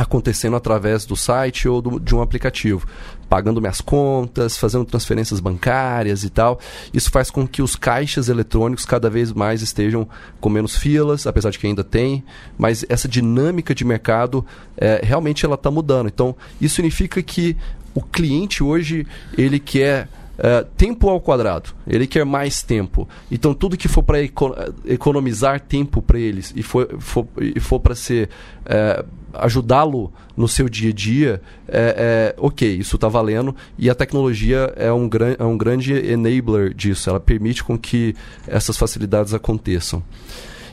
acontecendo 0.00 0.56
através 0.56 1.04
do 1.04 1.14
site 1.14 1.68
ou 1.68 1.82
do, 1.82 2.00
de 2.00 2.14
um 2.14 2.22
aplicativo, 2.22 2.86
pagando 3.28 3.60
minhas 3.60 3.82
contas, 3.82 4.56
fazendo 4.56 4.84
transferências 4.84 5.40
bancárias 5.40 6.24
e 6.24 6.30
tal. 6.30 6.58
Isso 6.92 7.10
faz 7.10 7.30
com 7.30 7.46
que 7.46 7.60
os 7.60 7.76
caixas 7.76 8.28
eletrônicos 8.28 8.86
cada 8.86 9.10
vez 9.10 9.30
mais 9.32 9.60
estejam 9.60 10.08
com 10.40 10.48
menos 10.48 10.74
filas, 10.74 11.26
apesar 11.26 11.50
de 11.50 11.58
que 11.58 11.66
ainda 11.66 11.84
tem, 11.84 12.24
mas 12.56 12.84
essa 12.88 13.06
dinâmica 13.06 13.74
de 13.74 13.84
mercado 13.84 14.44
é, 14.76 15.00
realmente 15.04 15.44
ela 15.44 15.54
está 15.54 15.70
mudando. 15.70 16.08
Então, 16.08 16.34
isso 16.60 16.76
significa 16.76 17.22
que 17.22 17.54
o 17.94 18.00
cliente 18.00 18.62
hoje 18.62 19.06
ele 19.36 19.58
quer 19.58 20.08
é, 20.42 20.64
tempo 20.76 21.08
ao 21.08 21.20
quadrado. 21.20 21.70
Ele 21.86 22.06
quer 22.06 22.24
mais 22.24 22.62
tempo. 22.62 23.06
Então, 23.30 23.52
tudo 23.52 23.76
que 23.76 23.88
for 23.88 24.02
para 24.02 24.22
eco 24.22 24.54
economizar 24.86 25.60
tempo 25.60 26.00
para 26.00 26.18
eles 26.18 26.52
e 26.56 26.62
for, 26.62 26.88
for, 26.98 27.26
e 27.38 27.60
for 27.60 27.78
para 27.78 27.94
ser. 27.94 28.30
É, 28.64 29.04
ajudá-lo 29.32 30.12
no 30.36 30.48
seu 30.48 30.68
dia 30.68 30.90
a 30.90 30.92
dia, 30.92 31.42
é, 31.68 32.34
é 32.34 32.34
ok, 32.36 32.68
isso 32.68 32.96
está 32.96 33.06
valendo 33.06 33.54
e 33.78 33.88
a 33.88 33.94
tecnologia 33.94 34.72
é 34.74 34.92
um, 34.92 35.08
gran, 35.08 35.36
é 35.38 35.44
um 35.44 35.56
grande 35.56 35.92
enabler 35.94 36.74
disso. 36.74 37.08
Ela 37.08 37.20
permite 37.20 37.62
com 37.62 37.78
que 37.78 38.16
essas 38.48 38.76
facilidades 38.76 39.32
aconteçam. 39.32 40.02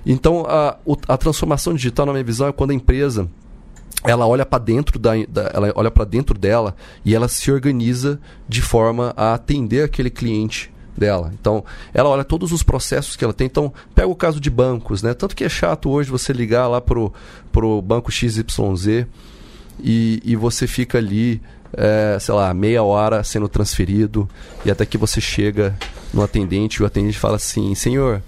Então, 0.04 0.44
a, 0.48 0.78
a 1.08 1.18
transformação 1.18 1.74
digital, 1.76 2.08
na 2.08 2.14
minha 2.14 2.24
visão, 2.24 2.48
é 2.48 2.52
quando 2.52 2.72
a 2.72 2.74
empresa 2.74 3.30
ela 4.04 4.28
olha 4.28 4.46
para 4.46 4.64
dentro 4.64 5.00
da, 5.00 5.12
da, 5.28 5.52
ela 5.54 5.72
olha 5.76 5.92
para 5.92 6.06
dentro 6.06 6.38
dela 6.38 6.76
e 7.04 7.16
ela 7.16 7.28
se 7.28 7.52
organiza 7.52 8.20
de 8.48 8.62
forma 8.62 9.14
a 9.18 9.34
atender 9.34 9.84
aquele 9.84 10.10
cliente 10.10 10.72
dela. 10.96 11.32
Então, 11.40 11.64
ela 11.94 12.10
olha 12.10 12.24
todos 12.24 12.52
os 12.52 12.64
processos 12.64 13.16
que 13.16 13.24
ela 13.24 13.34
tem. 13.34 13.46
Então, 13.46 13.72
pega 13.94 14.08
o 14.08 14.16
caso 14.16 14.40
de 14.40 14.50
bancos, 14.50 15.04
né? 15.04 15.14
Tanto 15.14 15.36
que 15.36 15.44
é 15.44 15.50
chato 15.50 15.90
hoje 15.90 16.10
você 16.10 16.34
ligar 16.34 16.68
lá 16.68 16.82
pro, 16.82 17.14
pro 17.52 17.82
banco 17.82 18.12
XYZ 18.12 18.46
e, 19.80 20.22
e 20.24 20.36
você 20.36 20.66
fica 20.66 20.98
ali, 20.98 21.42
é, 21.74 22.18
sei 22.20 22.34
lá, 22.34 22.54
meia 22.54 22.84
hora 22.84 23.24
sendo 23.24 23.48
transferido 23.48 24.28
e 24.66 24.72
até 24.72 24.86
que 24.86 24.98
você 24.98 25.22
chega 25.22 25.78
no 26.14 26.24
atendente 26.24 26.78
e 26.78 26.84
o 26.84 26.86
atendente 26.86 27.20
fala 27.20 27.36
assim, 27.36 27.76
senhor, 27.76 28.22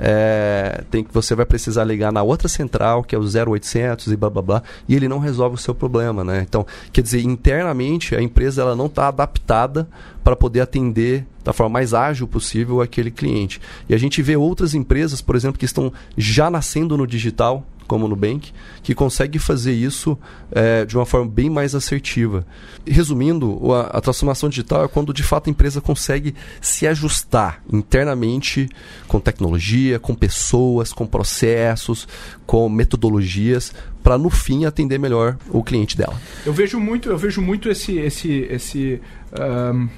é, 0.00 0.82
tem 0.90 1.02
que 1.02 1.12
você 1.12 1.34
vai 1.34 1.44
precisar 1.44 1.84
ligar 1.84 2.12
na 2.12 2.22
outra 2.22 2.48
central, 2.48 3.02
que 3.02 3.14
é 3.14 3.18
o 3.18 3.22
0800 3.22 4.12
e 4.12 4.16
blá 4.16 4.30
blá 4.30 4.42
blá, 4.42 4.62
e 4.88 4.94
ele 4.94 5.08
não 5.08 5.18
resolve 5.18 5.56
o 5.56 5.58
seu 5.58 5.74
problema, 5.74 6.22
né? 6.24 6.44
Então, 6.48 6.66
quer 6.92 7.02
dizer, 7.02 7.22
internamente 7.22 8.14
a 8.14 8.22
empresa 8.22 8.62
ela 8.62 8.76
não 8.76 8.86
está 8.86 9.08
adaptada 9.08 9.88
para 10.22 10.36
poder 10.36 10.60
atender 10.60 11.26
da 11.42 11.52
forma 11.52 11.74
mais 11.74 11.94
ágil 11.94 12.28
possível 12.28 12.80
aquele 12.80 13.10
cliente. 13.10 13.60
E 13.88 13.94
a 13.94 13.98
gente 13.98 14.20
vê 14.22 14.36
outras 14.36 14.74
empresas, 14.74 15.20
por 15.20 15.34
exemplo, 15.34 15.58
que 15.58 15.64
estão 15.64 15.92
já 16.16 16.50
nascendo 16.50 16.96
no 16.96 17.06
digital, 17.06 17.64
como 17.88 18.04
o 18.04 18.08
Nubank, 18.08 18.52
que 18.82 18.94
consegue 18.94 19.38
fazer 19.38 19.72
isso 19.72 20.16
é, 20.52 20.84
de 20.84 20.96
uma 20.96 21.06
forma 21.06 21.26
bem 21.26 21.50
mais 21.50 21.74
assertiva. 21.74 22.46
Resumindo, 22.86 23.72
a, 23.72 23.98
a, 23.98 24.00
transformação 24.00 24.48
digital 24.48 24.84
é 24.84 24.88
quando 24.88 25.12
de 25.12 25.22
fato 25.22 25.48
a 25.48 25.50
empresa 25.50 25.80
consegue 25.80 26.34
se 26.60 26.86
ajustar 26.86 27.62
internamente 27.72 28.68
com 29.08 29.18
tecnologia, 29.18 29.98
com 29.98 30.14
pessoas, 30.14 30.92
com 30.92 31.06
processos, 31.06 32.06
com 32.46 32.68
metodologias 32.68 33.72
para 34.02 34.16
no 34.16 34.30
fim 34.30 34.64
atender 34.64 34.98
melhor 34.98 35.36
o 35.50 35.64
cliente 35.64 35.96
dela. 35.96 36.14
Eu 36.46 36.52
vejo 36.52 36.78
muito, 36.78 37.08
eu 37.08 37.18
vejo 37.18 37.40
muito 37.40 37.68
esse 37.68 37.98
esse 37.98 38.46
esse 38.50 39.00
um 39.32 39.88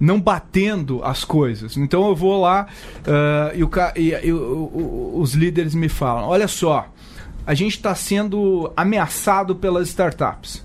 não 0.00 0.20
batendo 0.20 1.02
as 1.02 1.24
coisas. 1.24 1.76
Então 1.76 2.06
eu 2.08 2.14
vou 2.14 2.40
lá 2.40 2.66
uh, 3.00 3.56
e, 3.56 3.64
o, 3.64 3.70
e, 3.96 4.28
e 4.28 4.32
os 4.32 5.34
líderes 5.34 5.74
me 5.74 5.88
falam: 5.88 6.28
olha 6.28 6.48
só, 6.48 6.88
a 7.46 7.54
gente 7.54 7.76
está 7.76 7.94
sendo 7.94 8.72
ameaçado 8.76 9.54
pelas 9.54 9.88
startups. 9.88 10.64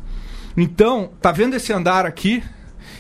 Então, 0.57 1.11
tá 1.21 1.31
vendo 1.31 1.55
esse 1.55 1.71
andar 1.71 2.05
aqui? 2.05 2.43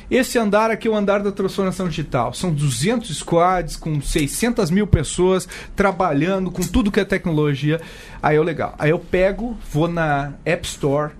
Esse 0.09 0.37
andar 0.37 0.69
aqui 0.69 0.87
é 0.87 0.91
o 0.91 0.95
andar 0.95 1.23
da 1.23 1.31
transformação 1.31 1.87
digital. 1.87 2.33
São 2.33 2.53
200 2.53 3.17
squads 3.17 3.75
com 3.75 4.01
600 4.01 4.69
mil 4.69 4.85
pessoas 4.85 5.47
trabalhando 5.75 6.51
com 6.51 6.61
tudo 6.61 6.91
que 6.91 6.99
é 6.99 7.05
tecnologia. 7.05 7.81
Aí 8.21 8.35
eu 8.35 8.43
legal. 8.43 8.75
Aí 8.77 8.89
eu 8.89 8.99
pego, 8.99 9.57
vou 9.71 9.87
na 9.87 10.33
App 10.45 10.67
Store, 10.67 11.13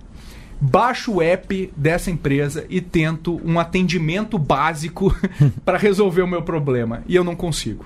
baixo 0.60 1.14
o 1.14 1.22
app 1.22 1.72
dessa 1.76 2.10
empresa 2.10 2.66
e 2.68 2.80
tento 2.80 3.40
um 3.44 3.58
atendimento 3.58 4.38
básico 4.38 5.14
para 5.64 5.78
resolver 5.78 6.22
o 6.22 6.28
meu 6.28 6.42
problema. 6.42 7.02
E 7.08 7.16
eu 7.16 7.24
não 7.24 7.34
consigo. 7.34 7.84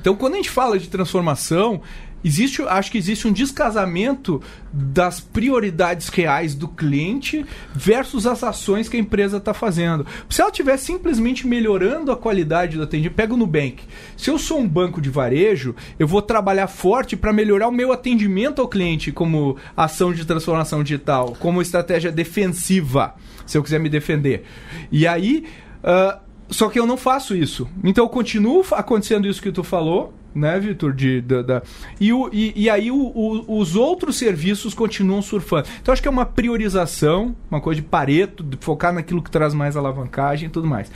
Então, 0.00 0.16
quando 0.16 0.34
a 0.34 0.36
gente 0.36 0.50
fala 0.50 0.78
de 0.78 0.88
transformação, 0.88 1.82
existe, 2.24 2.62
acho 2.62 2.90
que 2.90 2.98
existe 2.98 3.26
um 3.26 3.32
descasamento 3.32 4.42
das 4.72 5.20
prioridades 5.20 6.08
reais 6.08 6.54
do 6.54 6.68
cliente 6.68 7.44
versus 7.74 8.26
as 8.26 8.42
ações 8.42 8.88
que 8.88 8.96
a 8.96 9.00
empresa 9.00 9.38
está 9.38 9.54
fazendo. 9.54 10.06
Se 10.28 10.40
ela 10.40 10.50
estiver 10.50 10.76
simplesmente 10.76 11.46
melhorando 11.46 12.12
a 12.12 12.16
qualidade 12.16 12.76
do 12.76 12.82
atendimento, 12.82 13.14
pega 13.14 13.34
o 13.34 13.36
Nubank. 13.36 13.82
Se 14.16 14.30
eu 14.30 14.38
sou 14.38 14.60
um 14.60 14.68
banco 14.68 15.00
de 15.00 15.10
varejo, 15.10 15.74
eu 15.98 16.06
vou 16.06 16.20
trabalhar 16.20 16.66
forte 16.66 17.16
para 17.16 17.32
melhorar 17.32 17.68
o 17.68 17.72
meu 17.72 17.92
atendimento 17.92 18.60
ao 18.60 18.68
cliente 18.68 19.12
como 19.12 19.56
ação 19.76 20.12
de 20.12 20.24
transformação 20.24 20.82
digital, 20.82 21.36
como 21.38 21.62
estratégia 21.62 22.12
defensiva, 22.12 23.14
se 23.46 23.56
eu 23.56 23.62
quiser 23.62 23.80
me 23.80 23.88
defender. 23.88 24.44
E 24.90 25.06
aí. 25.06 25.46
Uh, 25.78 26.28
só 26.50 26.68
que 26.68 26.78
eu 26.78 26.86
não 26.86 26.96
faço 26.96 27.36
isso. 27.36 27.68
Então 27.84 28.04
eu 28.04 28.08
continuo 28.08 28.64
acontecendo 28.72 29.28
isso 29.28 29.42
que 29.42 29.52
tu 29.52 29.62
falou, 29.62 30.14
né, 30.34 30.58
Vitor? 30.58 30.92
De, 30.92 31.20
da, 31.20 31.62
e, 32.00 32.12
o, 32.12 32.28
e, 32.32 32.52
e 32.56 32.70
aí 32.70 32.90
o, 32.90 32.96
o, 32.96 33.58
os 33.58 33.76
outros 33.76 34.16
serviços 34.16 34.74
continuam 34.74 35.22
surfando. 35.22 35.68
Então 35.80 35.92
acho 35.92 36.02
que 36.02 36.08
é 36.08 36.10
uma 36.10 36.26
priorização, 36.26 37.34
uma 37.50 37.60
coisa 37.60 37.80
de 37.80 37.86
pareto, 37.86 38.42
de 38.42 38.56
focar 38.60 38.92
naquilo 38.92 39.22
que 39.22 39.30
traz 39.30 39.54
mais 39.54 39.76
alavancagem 39.76 40.48
e 40.48 40.50
tudo 40.50 40.66
mais. 40.66 40.90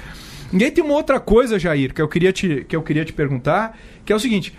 E 0.52 0.62
aí 0.62 0.70
tem 0.70 0.84
uma 0.84 0.94
outra 0.94 1.18
coisa, 1.18 1.58
Jair, 1.58 1.94
que 1.94 2.02
eu 2.02 2.08
queria 2.08 2.32
te, 2.32 2.64
que 2.68 2.76
eu 2.76 2.82
queria 2.82 3.04
te 3.04 3.12
perguntar, 3.12 3.78
que 4.04 4.12
é 4.12 4.16
o 4.16 4.20
seguinte 4.20 4.52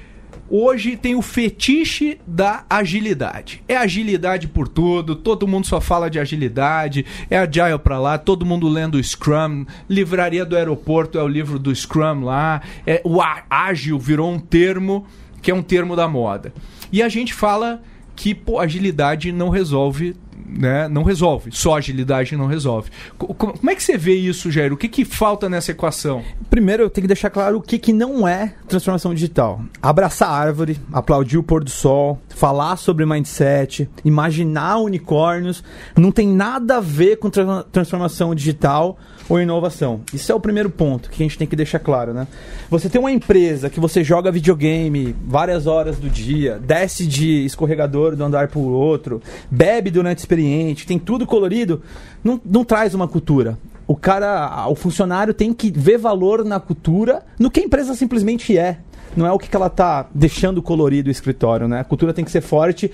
hoje 0.50 0.96
tem 0.96 1.16
o 1.16 1.22
fetiche 1.22 2.20
da 2.26 2.66
agilidade. 2.70 3.64
É 3.68 3.76
agilidade 3.76 4.48
por 4.48 4.68
tudo, 4.68 5.16
todo 5.16 5.48
mundo 5.48 5.68
só 5.68 5.80
fala 5.80 6.10
de 6.10 6.20
agilidade, 6.20 7.06
é 7.30 7.38
agile 7.38 7.78
para 7.80 8.00
lá, 8.00 8.18
todo 8.18 8.46
mundo 8.46 8.68
lendo 8.68 8.96
o 8.96 9.04
Scrum, 9.04 9.66
livraria 9.90 10.46
do 10.46 10.56
aeroporto 10.56 11.18
é 11.18 11.24
o 11.24 11.28
livro 11.28 11.58
do 11.58 11.74
Scrum 11.76 12.24
lá, 12.24 12.62
é, 12.86 13.02
o 13.04 13.20
ágil 13.50 13.98
virou 14.00 14.32
um 14.32 14.40
termo 14.40 15.06
que 15.42 15.52
é 15.52 15.54
um 15.54 15.62
termo 15.62 15.96
da 15.96 16.08
moda. 16.08 16.54
E 16.92 17.02
a 17.02 17.10
gente 17.10 17.34
fala 17.34 17.82
que 18.16 18.34
pô, 18.34 18.60
agilidade 18.60 19.32
não 19.32 19.50
resolve 19.50 20.16
né, 20.46 20.88
não 20.88 21.04
resolve. 21.04 21.52
Só 21.52 21.78
agilidade 21.78 22.36
não 22.36 22.48
resolve. 22.48 22.90
Como 23.18 23.70
é 23.70 23.76
que 23.76 23.84
você 23.84 23.98
vê 23.98 24.16
isso, 24.16 24.52
Jair? 24.52 24.74
O 24.74 24.78
que, 24.78 24.88
que 24.88 25.06
falta 25.06 25.50
nessa 25.50 25.72
equação? 25.72 26.24
Primeiro, 26.50 26.84
eu 26.84 26.90
tenho 26.90 27.04
que 27.04 27.08
deixar 27.08 27.30
claro 27.30 27.58
o 27.58 27.62
que, 27.62 27.78
que 27.78 27.94
não 27.94 28.28
é 28.28 28.54
transformação 28.68 29.14
digital. 29.14 29.62
Abraçar 29.82 30.30
a 30.30 30.34
árvore, 30.34 30.80
aplaudir 30.92 31.38
o 31.38 31.44
pôr 31.44 31.64
do 31.64 31.70
sol, 31.70 32.20
falar 32.30 32.78
sobre 32.78 33.06
mindset, 33.06 33.90
imaginar 34.04 34.78
unicórnios, 34.78 35.64
não 35.96 36.12
tem 36.12 36.28
nada 36.28 36.78
a 36.78 36.82
ver 36.82 37.18
com 37.18 37.30
tra 37.30 37.64
transformação 37.64 38.34
digital 38.34 38.98
ou 39.30 39.40
inovação. 39.40 40.02
Isso 40.14 40.32
é 40.32 40.36
o 40.36 40.40
primeiro 40.40 40.70
ponto 40.70 41.10
que 41.10 41.22
a 41.22 41.26
gente 41.26 41.38
tem 41.38 41.48
que 41.48 41.56
deixar 41.56 41.80
claro, 41.80 42.14
né? 42.14 42.28
Você 42.70 42.90
tem 42.90 43.00
uma 43.00 43.12
empresa 43.12 43.70
que 43.70 43.80
você 43.80 44.04
joga 44.04 44.32
videogame 44.32 45.16
várias 45.26 45.68
horas 45.68 45.98
do 45.98 46.10
dia, 46.10 46.60
desce 46.60 47.06
de 47.06 47.46
escorregador 47.46 48.16
do 48.16 48.24
andar 48.24 48.48
para 48.48 48.60
o 48.60 48.72
outro, 48.72 49.22
bebe 49.50 49.90
durante 49.90 50.20
experiente, 50.20 50.86
tem 50.86 51.00
tudo 51.00 51.26
colorido, 51.26 51.82
não, 52.24 52.40
não 52.44 52.64
traz 52.64 52.94
uma 52.94 53.08
cultura. 53.08 53.58
O 53.86 53.96
cara, 53.96 54.68
o 54.70 54.76
funcionário 54.76 55.34
tem 55.34 55.54
que 55.54 55.72
ver 55.72 55.98
valor 55.98 56.44
na 56.46 56.60
cultura, 56.60 57.24
no 57.38 57.52
que 57.52 57.60
a 57.60 57.64
empresa 57.64 57.94
simplesmente 57.94 58.58
é. 58.58 58.80
Não 59.16 59.28
é 59.28 59.32
o 59.32 59.38
que 59.38 59.54
ela 59.56 59.70
tá 59.70 60.08
deixando 60.14 60.62
colorido 60.62 61.10
o 61.10 61.12
escritório, 61.12 61.68
né? 61.68 61.82
A 61.82 61.84
cultura 61.84 62.14
tem 62.14 62.26
que 62.26 62.32
ser 62.32 62.42
forte 62.42 62.90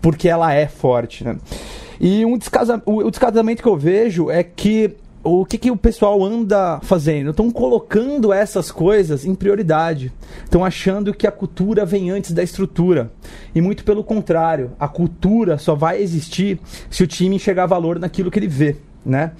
porque 0.00 0.28
ela 0.28 0.52
é 0.52 0.66
forte, 0.66 1.22
né? 1.22 1.36
E 2.00 2.24
um 2.26 2.36
o, 2.84 2.96
o 3.06 3.10
descasamento 3.10 3.62
que 3.62 3.68
eu 3.68 3.76
vejo 3.76 4.28
é 4.28 4.42
que 4.42 4.96
o 5.24 5.44
que, 5.44 5.56
que 5.56 5.70
o 5.70 5.76
pessoal 5.76 6.24
anda 6.24 6.80
fazendo? 6.82 7.30
Estão 7.30 7.50
colocando 7.50 8.32
essas 8.32 8.72
coisas 8.72 9.24
em 9.24 9.34
prioridade. 9.34 10.12
Estão 10.44 10.64
achando 10.64 11.14
que 11.14 11.26
a 11.26 11.32
cultura 11.32 11.84
vem 11.84 12.10
antes 12.10 12.32
da 12.32 12.42
estrutura. 12.42 13.12
E 13.54 13.60
muito 13.60 13.84
pelo 13.84 14.02
contrário, 14.02 14.72
a 14.80 14.88
cultura 14.88 15.58
só 15.58 15.74
vai 15.74 16.02
existir 16.02 16.58
se 16.90 17.04
o 17.04 17.06
time 17.06 17.36
enxergar 17.36 17.66
valor 17.66 17.98
naquilo 17.98 18.30
que 18.30 18.38
ele 18.38 18.48
vê. 18.48 18.76
Né? 19.06 19.32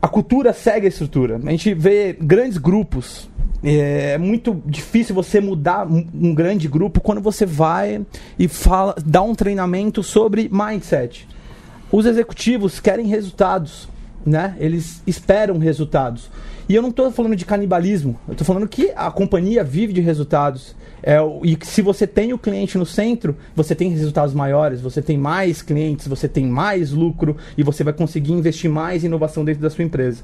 A 0.00 0.08
cultura 0.08 0.52
segue 0.52 0.86
a 0.86 0.88
estrutura. 0.88 1.38
A 1.44 1.50
gente 1.50 1.74
vê 1.74 2.16
grandes 2.18 2.56
grupos. 2.56 3.28
É 3.62 4.18
muito 4.18 4.60
difícil 4.66 5.14
você 5.14 5.40
mudar 5.40 5.86
um 5.86 6.34
grande 6.34 6.66
grupo 6.66 7.00
quando 7.00 7.20
você 7.20 7.46
vai 7.46 8.04
e 8.38 8.48
fala, 8.48 8.96
dá 9.04 9.22
um 9.22 9.34
treinamento 9.34 10.02
sobre 10.02 10.48
mindset. 10.50 11.28
Os 11.90 12.06
executivos 12.06 12.80
querem 12.80 13.06
resultados 13.06 13.91
né? 14.24 14.56
Eles 14.58 15.02
esperam 15.06 15.58
resultados. 15.58 16.30
E 16.68 16.74
eu 16.74 16.82
não 16.82 16.90
estou 16.90 17.10
falando 17.10 17.36
de 17.36 17.44
canibalismo, 17.44 18.18
eu 18.26 18.32
estou 18.32 18.46
falando 18.46 18.68
que 18.68 18.92
a 18.94 19.10
companhia 19.10 19.64
vive 19.64 19.92
de 19.92 20.00
resultados. 20.00 20.74
É, 21.02 21.16
e 21.42 21.58
se 21.62 21.82
você 21.82 22.06
tem 22.06 22.32
o 22.32 22.38
cliente 22.38 22.78
no 22.78 22.86
centro, 22.86 23.36
você 23.56 23.74
tem 23.74 23.90
resultados 23.90 24.32
maiores, 24.32 24.80
você 24.80 25.02
tem 25.02 25.18
mais 25.18 25.60
clientes, 25.60 26.06
você 26.06 26.28
tem 26.28 26.46
mais 26.46 26.92
lucro 26.92 27.36
e 27.58 27.62
você 27.62 27.82
vai 27.82 27.92
conseguir 27.92 28.32
investir 28.32 28.70
mais 28.70 29.02
em 29.02 29.08
inovação 29.08 29.44
dentro 29.44 29.60
da 29.60 29.68
sua 29.68 29.84
empresa. 29.84 30.22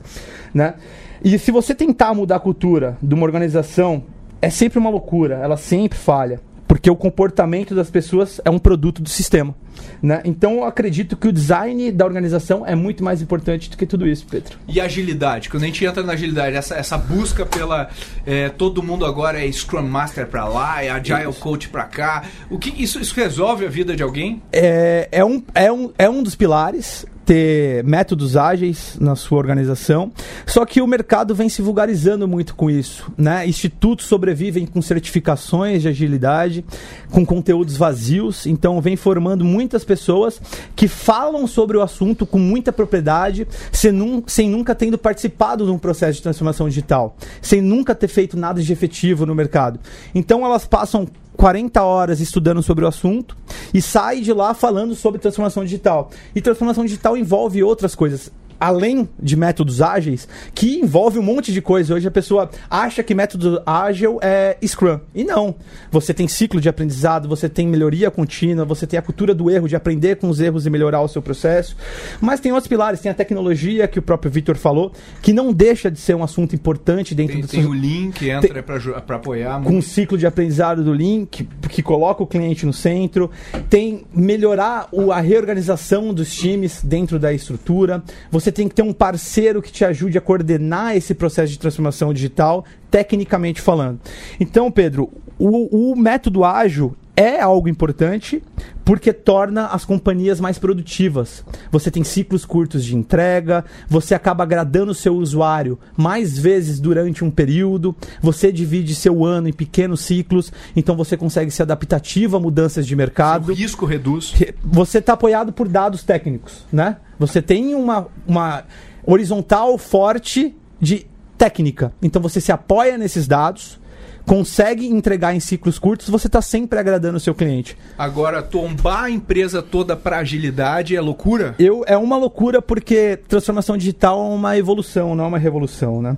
Né? 0.54 0.74
E 1.22 1.36
se 1.38 1.50
você 1.50 1.74
tentar 1.74 2.14
mudar 2.14 2.36
a 2.36 2.40
cultura 2.40 2.96
de 3.02 3.12
uma 3.12 3.24
organização, 3.24 4.04
é 4.40 4.48
sempre 4.50 4.78
uma 4.78 4.90
loucura, 4.90 5.34
ela 5.42 5.56
sempre 5.56 5.98
falha. 5.98 6.40
Porque 6.68 6.90
o 6.90 6.94
comportamento 6.94 7.74
das 7.74 7.90
pessoas 7.90 8.40
é 8.44 8.50
um 8.50 8.58
produto 8.58 9.02
do 9.02 9.08
sistema. 9.08 9.54
Né? 10.02 10.20
Então 10.24 10.56
eu 10.56 10.64
acredito 10.64 11.16
que 11.16 11.28
o 11.28 11.32
design 11.32 11.90
da 11.90 12.04
organização 12.04 12.64
é 12.66 12.74
muito 12.74 13.02
mais 13.02 13.20
importante 13.20 13.68
do 13.70 13.76
que 13.76 13.86
tudo 13.86 14.06
isso, 14.06 14.26
Pedro. 14.30 14.58
E 14.68 14.80
agilidade, 14.80 15.48
quando 15.48 15.64
a 15.64 15.66
gente 15.66 15.84
entra 15.84 16.02
na 16.02 16.12
agilidade, 16.12 16.56
essa, 16.56 16.74
essa 16.74 16.96
busca 16.96 17.44
pela. 17.44 17.90
É, 18.26 18.48
todo 18.48 18.82
mundo 18.82 19.04
agora 19.04 19.44
é 19.44 19.50
Scrum 19.50 19.82
Master 19.82 20.26
para 20.26 20.46
lá, 20.46 20.82
é 20.82 20.90
Agile 20.90 21.28
isso. 21.28 21.40
Coach 21.40 21.68
para 21.68 21.84
cá. 21.84 22.24
O 22.50 22.58
que 22.58 22.70
isso, 22.82 23.00
isso 23.00 23.14
resolve 23.14 23.66
a 23.66 23.68
vida 23.68 23.96
de 23.96 24.02
alguém? 24.02 24.42
É, 24.52 25.08
é, 25.10 25.24
um, 25.24 25.42
é, 25.54 25.70
um, 25.72 25.92
é 25.98 26.08
um 26.08 26.22
dos 26.22 26.34
pilares 26.34 27.04
ter 27.28 27.84
métodos 27.84 28.38
ágeis 28.38 28.96
na 28.98 29.14
sua 29.14 29.36
organização. 29.36 30.10
Só 30.46 30.64
que 30.64 30.80
o 30.80 30.86
mercado 30.86 31.34
vem 31.34 31.50
se 31.50 31.60
vulgarizando 31.60 32.26
muito 32.26 32.54
com 32.54 32.70
isso, 32.70 33.12
né? 33.18 33.46
Institutos 33.46 34.06
sobrevivem 34.06 34.64
com 34.64 34.80
certificações 34.80 35.82
de 35.82 35.88
agilidade, 35.88 36.64
com 37.10 37.26
conteúdos 37.26 37.76
vazios, 37.76 38.46
então 38.46 38.80
vem 38.80 38.96
formando 38.96 39.44
muitas 39.44 39.84
pessoas 39.84 40.40
que 40.74 40.88
falam 40.88 41.46
sobre 41.46 41.76
o 41.76 41.82
assunto 41.82 42.24
com 42.24 42.38
muita 42.38 42.72
propriedade, 42.72 43.46
sem, 43.70 44.24
sem 44.26 44.48
nunca 44.48 44.74
tendo 44.74 44.96
participado 44.96 45.66
de 45.66 45.70
um 45.70 45.78
processo 45.78 46.14
de 46.14 46.22
transformação 46.22 46.66
digital, 46.66 47.14
sem 47.42 47.60
nunca 47.60 47.94
ter 47.94 48.08
feito 48.08 48.38
nada 48.38 48.62
de 48.62 48.72
efetivo 48.72 49.26
no 49.26 49.34
mercado. 49.34 49.78
Então 50.14 50.46
elas 50.46 50.64
passam 50.64 51.06
40 51.38 51.80
horas 51.84 52.18
estudando 52.18 52.60
sobre 52.64 52.84
o 52.84 52.88
assunto 52.88 53.36
e 53.72 53.80
sai 53.80 54.20
de 54.20 54.32
lá 54.32 54.54
falando 54.54 54.96
sobre 54.96 55.20
transformação 55.20 55.64
digital. 55.64 56.10
E 56.34 56.40
transformação 56.40 56.84
digital 56.84 57.16
envolve 57.16 57.62
outras 57.62 57.94
coisas 57.94 58.32
além 58.60 59.08
de 59.20 59.36
métodos 59.36 59.80
ágeis, 59.80 60.28
que 60.54 60.78
envolve 60.78 61.18
um 61.18 61.22
monte 61.22 61.52
de 61.52 61.60
coisa. 61.60 61.94
Hoje 61.94 62.08
a 62.08 62.10
pessoa 62.10 62.50
acha 62.70 63.02
que 63.02 63.14
método 63.14 63.62
ágil 63.64 64.18
é 64.22 64.56
Scrum. 64.66 65.00
E 65.14 65.24
não. 65.24 65.54
Você 65.90 66.12
tem 66.12 66.26
ciclo 66.28 66.60
de 66.60 66.68
aprendizado, 66.68 67.28
você 67.28 67.48
tem 67.48 67.66
melhoria 67.66 68.10
contínua, 68.10 68.64
você 68.64 68.86
tem 68.86 68.98
a 68.98 69.02
cultura 69.02 69.34
do 69.34 69.50
erro, 69.50 69.68
de 69.68 69.76
aprender 69.76 70.16
com 70.16 70.28
os 70.28 70.40
erros 70.40 70.66
e 70.66 70.70
melhorar 70.70 71.00
o 71.00 71.08
seu 71.08 71.22
processo. 71.22 71.76
Mas 72.20 72.40
tem 72.40 72.52
outros 72.52 72.68
pilares, 72.68 73.00
tem 73.00 73.10
a 73.10 73.14
tecnologia 73.14 73.86
que 73.86 73.98
o 73.98 74.02
próprio 74.02 74.30
Victor 74.30 74.56
falou, 74.56 74.92
que 75.22 75.32
não 75.32 75.52
deixa 75.52 75.90
de 75.90 75.98
ser 75.98 76.14
um 76.14 76.22
assunto 76.22 76.54
importante 76.54 77.14
dentro 77.14 77.34
tem, 77.34 77.42
do 77.42 77.48
Tem 77.48 77.66
o 77.66 77.72
Link, 77.72 78.28
entra 78.28 78.62
para 78.62 79.16
apoiar. 79.16 79.62
Com 79.62 79.78
o 79.78 79.82
ciclo 79.82 80.18
de 80.18 80.26
aprendizado 80.26 80.82
do 80.82 80.92
Link, 80.92 81.28
que, 81.28 81.68
que 81.68 81.82
coloca 81.82 82.22
o 82.22 82.26
cliente 82.26 82.66
no 82.66 82.72
centro. 82.72 83.30
Tem 83.68 84.04
melhorar 84.12 84.88
o, 84.92 85.12
a 85.12 85.20
reorganização 85.20 86.12
dos 86.12 86.34
times 86.34 86.82
dentro 86.82 87.18
da 87.18 87.32
estrutura. 87.32 88.02
Você 88.30 88.47
você 88.48 88.52
tem 88.52 88.66
que 88.66 88.74
ter 88.74 88.82
um 88.82 88.94
parceiro 88.94 89.60
que 89.60 89.70
te 89.70 89.84
ajude 89.84 90.16
a 90.16 90.22
coordenar 90.22 90.96
esse 90.96 91.14
processo 91.14 91.52
de 91.52 91.58
transformação 91.58 92.14
digital, 92.14 92.64
tecnicamente 92.90 93.60
falando. 93.60 94.00
Então, 94.40 94.70
Pedro, 94.70 95.10
o, 95.38 95.90
o 95.92 95.96
método 95.96 96.44
ágil 96.44 96.96
é 97.14 97.40
algo 97.40 97.68
importante 97.68 98.42
porque 98.86 99.12
torna 99.12 99.66
as 99.66 99.84
companhias 99.84 100.40
mais 100.40 100.58
produtivas. 100.58 101.44
Você 101.70 101.90
tem 101.90 102.02
ciclos 102.02 102.46
curtos 102.46 102.82
de 102.82 102.96
entrega, 102.96 103.66
você 103.86 104.14
acaba 104.14 104.44
agradando 104.44 104.92
o 104.92 104.94
seu 104.94 105.14
usuário 105.16 105.78
mais 105.94 106.38
vezes 106.38 106.80
durante 106.80 107.22
um 107.22 107.30
período, 107.30 107.94
você 108.22 108.50
divide 108.50 108.94
seu 108.94 109.26
ano 109.26 109.48
em 109.48 109.52
pequenos 109.52 110.00
ciclos, 110.00 110.50
então 110.74 110.96
você 110.96 111.18
consegue 111.18 111.50
ser 111.50 111.64
adaptativo 111.64 112.38
a 112.38 112.40
mudanças 112.40 112.86
de 112.86 112.96
mercado. 112.96 113.50
O 113.50 113.54
risco 113.54 113.84
reduz. 113.84 114.32
Você 114.64 114.98
está 114.98 115.12
apoiado 115.12 115.52
por 115.52 115.68
dados 115.68 116.02
técnicos, 116.02 116.64
né? 116.72 116.96
Você 117.18 117.42
tem 117.42 117.74
uma, 117.74 118.06
uma 118.26 118.64
horizontal 119.04 119.76
forte 119.78 120.54
de 120.80 121.06
técnica. 121.36 121.92
Então 122.02 122.20
você 122.20 122.40
se 122.40 122.52
apoia 122.52 122.98
nesses 122.98 123.26
dados, 123.26 123.78
consegue 124.26 124.86
entregar 124.86 125.34
em 125.34 125.40
ciclos 125.40 125.78
curtos, 125.78 126.10
você 126.10 126.26
está 126.26 126.42
sempre 126.42 126.78
agradando 126.78 127.16
o 127.16 127.20
seu 127.20 127.34
cliente. 127.34 127.76
Agora, 127.96 128.42
tombar 128.42 129.04
a 129.04 129.10
empresa 129.10 129.62
toda 129.62 129.96
para 129.96 130.18
agilidade 130.18 130.94
é 130.94 131.00
loucura? 131.00 131.54
Eu, 131.58 131.82
é 131.86 131.96
uma 131.96 132.16
loucura 132.16 132.60
porque 132.60 133.18
transformação 133.26 133.76
digital 133.76 134.20
é 134.20 134.34
uma 134.34 134.58
evolução, 134.58 135.14
não 135.14 135.24
é 135.24 135.28
uma 135.28 135.38
revolução. 135.38 136.02
Né? 136.02 136.16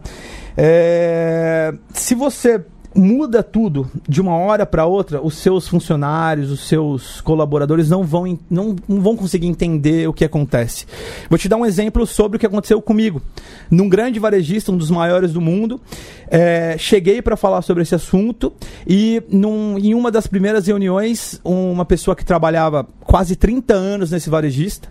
É, 0.56 1.72
se 1.92 2.14
você 2.14 2.64
muda 2.94 3.42
tudo 3.42 3.90
de 4.08 4.20
uma 4.20 4.36
hora 4.36 4.66
para 4.66 4.86
outra, 4.86 5.22
os 5.22 5.34
seus 5.34 5.68
funcionários, 5.68 6.50
os 6.50 6.60
seus 6.60 7.20
colaboradores 7.20 7.88
não 7.88 8.02
vão, 8.02 8.38
não, 8.50 8.76
não 8.88 9.00
vão 9.00 9.16
conseguir 9.16 9.46
entender 9.46 10.08
o 10.08 10.12
que 10.12 10.24
acontece. 10.24 10.86
Vou 11.28 11.38
te 11.38 11.48
dar 11.48 11.56
um 11.56 11.66
exemplo 11.66 12.06
sobre 12.06 12.36
o 12.36 12.40
que 12.40 12.46
aconteceu 12.46 12.80
comigo. 12.82 13.22
Num 13.70 13.88
grande 13.88 14.18
varejista, 14.18 14.72
um 14.72 14.76
dos 14.76 14.90
maiores 14.90 15.32
do 15.32 15.40
mundo, 15.40 15.80
é, 16.28 16.76
cheguei 16.78 17.22
para 17.22 17.36
falar 17.36 17.62
sobre 17.62 17.82
esse 17.82 17.94
assunto 17.94 18.52
e 18.86 19.22
num, 19.28 19.78
em 19.78 19.94
uma 19.94 20.10
das 20.10 20.26
primeiras 20.26 20.66
reuniões, 20.66 21.40
uma 21.44 21.84
pessoa 21.84 22.16
que 22.16 22.24
trabalhava 22.24 22.86
quase 23.04 23.36
30 23.36 23.74
anos 23.74 24.10
nesse 24.10 24.28
varejista 24.28 24.88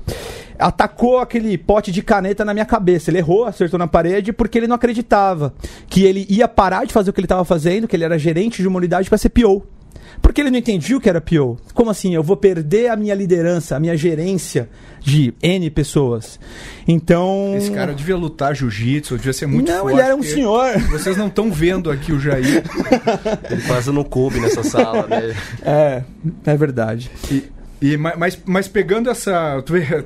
atacou 0.59 1.19
aquele 1.19 1.57
pote 1.57 1.91
de 1.91 2.03
caneta 2.03 2.43
na 2.43 2.53
minha 2.53 2.65
cabeça. 2.65 3.09
Ele 3.09 3.17
errou, 3.17 3.45
acertou 3.45 3.79
na 3.79 3.87
parede 3.87 4.33
porque 4.33 4.57
ele 4.57 4.67
não 4.67 4.75
acreditava 4.75 5.53
que 5.87 6.03
ele 6.03 6.25
ia 6.29 6.47
parar 6.47 6.85
de 6.85 6.93
fazer 6.93 7.09
o 7.09 7.13
que 7.13 7.19
ele 7.19 7.25
estava 7.25 7.45
fazendo, 7.45 7.87
que 7.87 7.95
ele 7.95 8.03
era 8.03 8.19
gerente 8.19 8.61
de 8.61 8.67
uma 8.67 8.77
unidade 8.77 9.09
para 9.09 9.17
ser 9.17 9.29
PO. 9.29 9.65
Porque 10.21 10.41
ele 10.41 10.51
não 10.51 10.57
entendia 10.57 10.97
o 10.97 11.01
que 11.01 11.09
era 11.09 11.21
PO. 11.21 11.57
Como 11.73 11.89
assim? 11.89 12.13
Eu 12.13 12.21
vou 12.21 12.35
perder 12.35 12.89
a 12.89 12.95
minha 12.95 13.15
liderança, 13.15 13.75
a 13.75 13.79
minha 13.79 13.95
gerência 13.95 14.69
de 14.99 15.33
N 15.41 15.69
pessoas. 15.69 16.39
Então. 16.87 17.53
Esse 17.55 17.71
cara 17.71 17.93
devia 17.93 18.17
lutar 18.17 18.53
jiu-jitsu, 18.53 19.15
devia 19.15 19.31
ser 19.31 19.45
muito 19.45 19.71
não, 19.71 19.81
forte. 19.81 19.93
Não, 19.93 19.99
ele 19.99 20.07
era 20.07 20.15
um 20.15 20.23
senhor. 20.23 20.77
Vocês 20.89 21.15
não 21.15 21.27
estão 21.27 21.51
vendo 21.51 21.89
aqui 21.89 22.11
o 22.11 22.19
Jair. 22.19 22.63
ele 23.49 23.61
quase 23.61 23.91
não 23.91 24.03
coube 24.03 24.39
nessa 24.39 24.63
sala, 24.63 25.07
né? 25.07 25.35
É, 25.63 26.03
é 26.45 26.57
verdade. 26.57 27.09
E, 27.31 27.43
e, 27.81 27.97
mas, 27.97 28.39
mas 28.45 28.67
pegando 28.67 29.09
essa. 29.09 29.61
Tu 29.65 29.73
vê, 29.73 30.03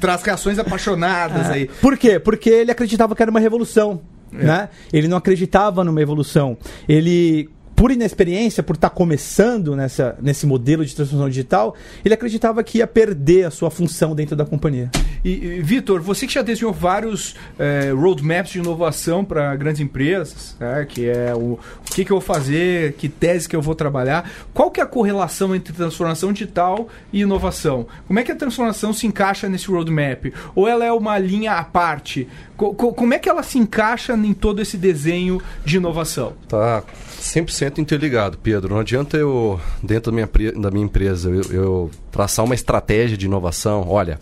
traz 0.00 0.22
reações 0.22 0.58
apaixonadas 0.58 1.48
é. 1.48 1.52
aí. 1.52 1.66
Por 1.80 1.96
quê? 1.98 2.18
Porque 2.18 2.50
ele 2.50 2.70
acreditava 2.70 3.14
que 3.14 3.22
era 3.22 3.30
uma 3.30 3.40
revolução. 3.40 4.00
É. 4.32 4.44
Né? 4.44 4.68
Ele 4.92 5.08
não 5.08 5.16
acreditava 5.16 5.82
numa 5.84 6.00
evolução. 6.00 6.56
Ele 6.88 7.50
por 7.80 7.90
inexperiência, 7.90 8.62
por 8.62 8.76
estar 8.76 8.90
tá 8.90 8.94
começando 8.94 9.74
nessa, 9.74 10.14
nesse 10.20 10.46
modelo 10.46 10.84
de 10.84 10.94
transformação 10.94 11.30
digital, 11.30 11.74
ele 12.04 12.12
acreditava 12.12 12.62
que 12.62 12.76
ia 12.76 12.86
perder 12.86 13.46
a 13.46 13.50
sua 13.50 13.70
função 13.70 14.14
dentro 14.14 14.36
da 14.36 14.44
companhia. 14.44 14.90
E, 15.24 15.30
e 15.30 15.62
Vitor, 15.62 16.02
você 16.02 16.26
que 16.26 16.34
já 16.34 16.42
desenhou 16.42 16.74
vários 16.74 17.34
é, 17.58 17.90
roadmaps 17.90 18.52
de 18.52 18.58
inovação 18.58 19.24
para 19.24 19.56
grandes 19.56 19.80
empresas, 19.80 20.54
né, 20.60 20.84
que 20.86 21.08
é 21.08 21.34
o, 21.34 21.52
o 21.52 21.94
que, 21.94 22.04
que 22.04 22.12
eu 22.12 22.20
vou 22.20 22.20
fazer, 22.20 22.92
que 22.98 23.08
tese 23.08 23.48
que 23.48 23.56
eu 23.56 23.62
vou 23.62 23.74
trabalhar, 23.74 24.30
qual 24.52 24.70
que 24.70 24.78
é 24.78 24.82
a 24.82 24.86
correlação 24.86 25.56
entre 25.56 25.72
transformação 25.72 26.34
digital 26.34 26.86
e 27.10 27.22
inovação? 27.22 27.86
Como 28.06 28.18
é 28.18 28.22
que 28.22 28.30
a 28.30 28.36
transformação 28.36 28.92
se 28.92 29.06
encaixa 29.06 29.48
nesse 29.48 29.68
roadmap? 29.68 30.34
Ou 30.54 30.68
ela 30.68 30.84
é 30.84 30.92
uma 30.92 31.16
linha 31.16 31.52
à 31.52 31.64
parte? 31.64 32.28
Co 32.58 32.74
como 32.74 33.14
é 33.14 33.18
que 33.18 33.26
ela 33.26 33.42
se 33.42 33.56
encaixa 33.56 34.12
em 34.12 34.34
todo 34.34 34.60
esse 34.60 34.76
desenho 34.76 35.40
de 35.64 35.78
inovação? 35.78 36.34
Tá 36.46 36.84
100% 37.20 37.78
interligado, 37.78 38.38
Pedro. 38.38 38.74
Não 38.74 38.80
adianta 38.80 39.16
eu, 39.16 39.60
dentro 39.82 40.10
da 40.10 40.14
minha, 40.14 40.52
da 40.52 40.70
minha 40.70 40.84
empresa, 40.84 41.30
eu, 41.30 41.42
eu 41.52 41.90
traçar 42.10 42.44
uma 42.44 42.54
estratégia 42.54 43.16
de 43.16 43.26
inovação. 43.26 43.86
Olha, 43.88 44.18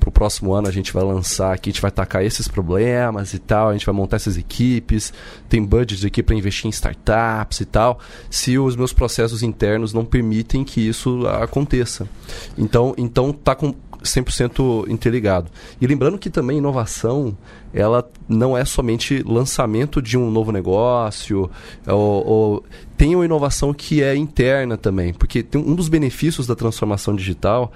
para 0.00 0.08
o 0.08 0.12
próximo 0.12 0.52
ano 0.52 0.68
a 0.68 0.70
gente 0.70 0.92
vai 0.92 1.04
lançar 1.04 1.54
aqui, 1.54 1.70
a 1.70 1.72
gente 1.72 1.82
vai 1.82 1.90
tacar 1.90 2.24
esses 2.24 2.48
problemas 2.48 3.34
e 3.34 3.38
tal, 3.38 3.68
a 3.68 3.72
gente 3.72 3.86
vai 3.86 3.94
montar 3.94 4.16
essas 4.16 4.36
equipes, 4.36 5.12
tem 5.48 5.64
budgets 5.64 6.04
aqui 6.04 6.22
para 6.22 6.34
investir 6.34 6.66
em 6.66 6.70
startups 6.70 7.60
e 7.60 7.64
tal, 7.64 7.98
se 8.28 8.58
os 8.58 8.76
meus 8.76 8.92
processos 8.92 9.42
internos 9.42 9.92
não 9.92 10.04
permitem 10.04 10.64
que 10.64 10.80
isso 10.80 11.26
aconteça. 11.26 12.08
Então, 12.56 12.94
então 12.98 13.32
tá 13.32 13.54
com 13.54 13.74
100% 14.04 14.88
interligado. 14.88 15.50
E 15.80 15.86
lembrando 15.86 16.18
que 16.18 16.30
também 16.30 16.58
inovação, 16.58 17.36
ela 17.72 18.08
não 18.28 18.56
é 18.56 18.64
somente 18.64 19.22
lançamento 19.22 20.00
de 20.00 20.16
um 20.16 20.30
novo 20.30 20.52
negócio, 20.52 21.50
ou, 21.86 22.26
ou 22.26 22.64
tem 22.96 23.16
uma 23.16 23.24
inovação 23.24 23.74
que 23.74 24.02
é 24.02 24.14
interna 24.14 24.76
também, 24.76 25.12
porque 25.12 25.42
tem 25.42 25.60
um 25.60 25.74
dos 25.74 25.88
benefícios 25.88 26.46
da 26.46 26.54
transformação 26.54 27.16
digital 27.16 27.72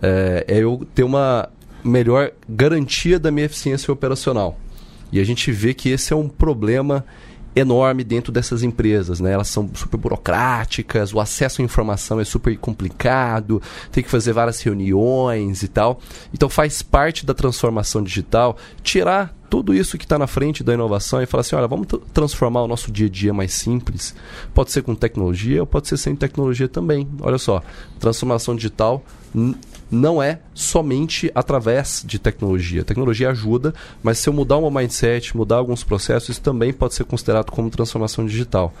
é, 0.00 0.44
é 0.48 0.58
eu 0.58 0.86
ter 0.94 1.02
uma 1.02 1.48
melhor 1.84 2.30
garantia 2.48 3.18
da 3.18 3.30
minha 3.30 3.46
eficiência 3.46 3.92
operacional. 3.92 4.58
E 5.10 5.20
a 5.20 5.24
gente 5.24 5.52
vê 5.52 5.74
que 5.74 5.90
esse 5.90 6.12
é 6.12 6.16
um 6.16 6.28
problema 6.28 7.04
enorme 7.54 8.04
dentro 8.04 8.32
dessas 8.32 8.62
empresas, 8.62 9.20
né? 9.20 9.32
Elas 9.32 9.48
são 9.48 9.68
super 9.74 9.96
burocráticas, 9.96 11.12
o 11.12 11.20
acesso 11.20 11.60
à 11.60 11.64
informação 11.64 12.20
é 12.20 12.24
super 12.24 12.56
complicado, 12.58 13.60
tem 13.90 14.02
que 14.02 14.10
fazer 14.10 14.32
várias 14.32 14.60
reuniões 14.62 15.62
e 15.62 15.68
tal. 15.68 16.00
Então 16.32 16.48
faz 16.48 16.82
parte 16.82 17.26
da 17.26 17.34
transformação 17.34 18.02
digital 18.02 18.56
tirar 18.82 19.34
tudo 19.52 19.74
isso 19.74 19.98
que 19.98 20.06
está 20.06 20.18
na 20.18 20.26
frente 20.26 20.64
da 20.64 20.72
inovação 20.72 21.20
e 21.20 21.26
falar 21.26 21.42
assim, 21.42 21.54
olha, 21.54 21.68
vamos 21.68 21.86
transformar 22.14 22.62
o 22.62 22.66
nosso 22.66 22.90
dia 22.90 23.06
a 23.06 23.10
dia 23.10 23.34
mais 23.34 23.52
simples. 23.52 24.14
Pode 24.54 24.72
ser 24.72 24.80
com 24.80 24.94
tecnologia 24.94 25.60
ou 25.60 25.66
pode 25.66 25.88
ser 25.88 25.98
sem 25.98 26.16
tecnologia 26.16 26.66
também. 26.66 27.06
Olha 27.20 27.36
só, 27.36 27.62
transformação 28.00 28.56
digital 28.56 29.04
não 29.90 30.22
é 30.22 30.40
somente 30.54 31.30
através 31.34 32.02
de 32.06 32.18
tecnologia. 32.18 32.82
Tecnologia 32.82 33.28
ajuda, 33.28 33.74
mas 34.02 34.16
se 34.16 34.26
eu 34.26 34.32
mudar 34.32 34.56
o 34.56 34.62
meu 34.62 34.70
mindset, 34.70 35.36
mudar 35.36 35.56
alguns 35.56 35.84
processos, 35.84 36.30
isso 36.30 36.40
também 36.40 36.72
pode 36.72 36.94
ser 36.94 37.04
considerado 37.04 37.50
como 37.50 37.68
transformação 37.68 38.24
digital. 38.24 38.72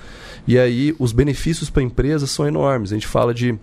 E 0.48 0.58
aí 0.58 0.96
os 0.98 1.12
benefícios 1.12 1.68
para 1.68 1.82
a 1.82 1.84
empresa 1.84 2.26
são 2.26 2.48
enormes. 2.48 2.92
A 2.92 2.94
gente 2.94 3.06
fala 3.06 3.34
de 3.34 3.58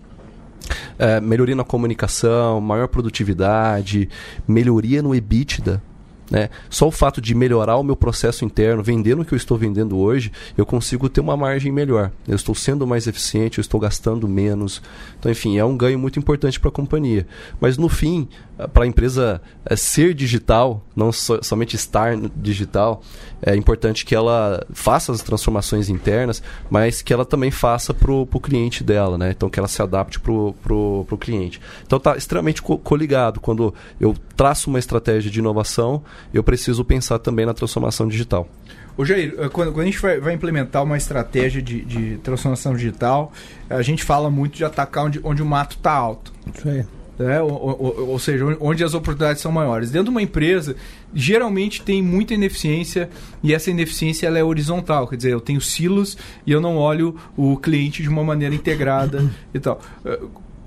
É, 0.96 1.20
melhoria 1.20 1.56
na 1.56 1.64
comunicação, 1.64 2.60
maior 2.60 2.86
produtividade, 2.86 4.08
melhoria 4.46 5.02
no 5.02 5.12
EBITDA. 5.12 5.82
Né? 6.30 6.48
Só 6.68 6.86
o 6.86 6.92
fato 6.92 7.20
de 7.20 7.34
melhorar 7.34 7.76
o 7.76 7.82
meu 7.82 7.96
processo 7.96 8.44
interno, 8.44 8.82
vendendo 8.82 9.22
o 9.22 9.24
que 9.24 9.34
eu 9.34 9.36
estou 9.36 9.58
vendendo 9.58 9.98
hoje, 9.98 10.30
eu 10.56 10.64
consigo 10.64 11.08
ter 11.08 11.20
uma 11.20 11.36
margem 11.36 11.72
melhor. 11.72 12.12
Eu 12.26 12.36
estou 12.36 12.54
sendo 12.54 12.86
mais 12.86 13.06
eficiente, 13.06 13.58
eu 13.58 13.62
estou 13.62 13.80
gastando 13.80 14.28
menos. 14.28 14.80
Então, 15.18 15.30
enfim, 15.30 15.58
é 15.58 15.64
um 15.64 15.76
ganho 15.76 15.98
muito 15.98 16.18
importante 16.18 16.60
para 16.60 16.68
a 16.68 16.72
companhia. 16.72 17.26
Mas 17.60 17.76
no 17.76 17.88
fim, 17.88 18.28
para 18.68 18.84
a 18.84 18.86
empresa 18.86 19.40
é, 19.64 19.74
ser 19.74 20.14
digital, 20.14 20.84
não 20.94 21.12
so, 21.12 21.40
somente 21.42 21.76
estar 21.76 22.16
digital, 22.36 23.02
é 23.42 23.56
importante 23.56 24.04
que 24.04 24.14
ela 24.14 24.64
faça 24.72 25.12
as 25.12 25.22
transformações 25.22 25.88
internas, 25.88 26.42
mas 26.68 27.02
que 27.02 27.12
ela 27.12 27.24
também 27.24 27.50
faça 27.50 27.94
para 27.94 28.12
o 28.12 28.40
cliente 28.40 28.84
dela, 28.84 29.16
né? 29.16 29.30
Então 29.30 29.48
que 29.48 29.58
ela 29.58 29.68
se 29.68 29.80
adapte 29.82 30.20
para 30.20 30.32
o 30.32 31.18
cliente. 31.18 31.60
Então 31.86 31.96
está 31.96 32.16
extremamente 32.16 32.62
co 32.62 32.78
coligado. 32.78 33.40
Quando 33.40 33.74
eu 33.98 34.14
traço 34.40 34.70
uma 34.70 34.78
estratégia 34.78 35.30
de 35.30 35.38
inovação, 35.38 36.02
eu 36.32 36.42
preciso 36.42 36.82
pensar 36.82 37.18
também 37.18 37.44
na 37.44 37.52
transformação 37.52 38.08
digital. 38.08 38.48
Ô 38.96 39.04
Jair, 39.04 39.34
eh, 39.36 39.50
quando, 39.50 39.70
quando 39.70 39.82
a 39.82 39.84
gente 39.84 40.00
vai, 40.00 40.18
vai, 40.18 40.32
implementar 40.32 40.82
uma 40.82 40.96
estratégia 40.96 41.60
de, 41.60 41.84
de, 41.84 42.16
transformação 42.22 42.74
digital, 42.74 43.34
a 43.68 43.82
gente 43.82 44.02
fala 44.02 44.30
muito 44.30 44.56
de 44.56 44.64
atacar 44.64 45.04
onde, 45.04 45.20
onde 45.22 45.42
o 45.42 45.44
mato 45.44 45.76
está 45.76 45.92
alto. 45.92 46.32
Isso 46.54 46.66
aí 46.66 46.86
né? 47.18 47.38
ou, 47.42 47.52
ou, 47.52 48.08
ou, 48.12 48.18
seja, 48.18 48.56
onde 48.60 48.82
as 48.82 48.94
oportunidades 48.94 49.42
são 49.42 49.52
maiores. 49.52 49.90
Dentro 49.90 50.06
de 50.06 50.10
uma 50.10 50.22
empresa, 50.22 50.74
geralmente 51.12 51.82
tem 51.82 52.02
muita 52.02 52.32
ineficiência 52.32 53.10
e 53.42 53.52
essa 53.52 53.70
ineficiência 53.70 54.26
ela 54.26 54.38
é 54.38 54.42
horizontal, 54.42 55.06
quer 55.06 55.16
dizer, 55.16 55.32
eu 55.34 55.40
tenho 55.42 55.60
silos 55.60 56.16
e 56.46 56.50
eu 56.50 56.62
não 56.62 56.78
olho 56.78 57.14
o 57.36 57.58
cliente 57.58 58.02
de 58.02 58.08
uma 58.08 58.24
maneira 58.24 58.54
integrada 58.54 59.30
e 59.52 59.60
tal 59.60 59.82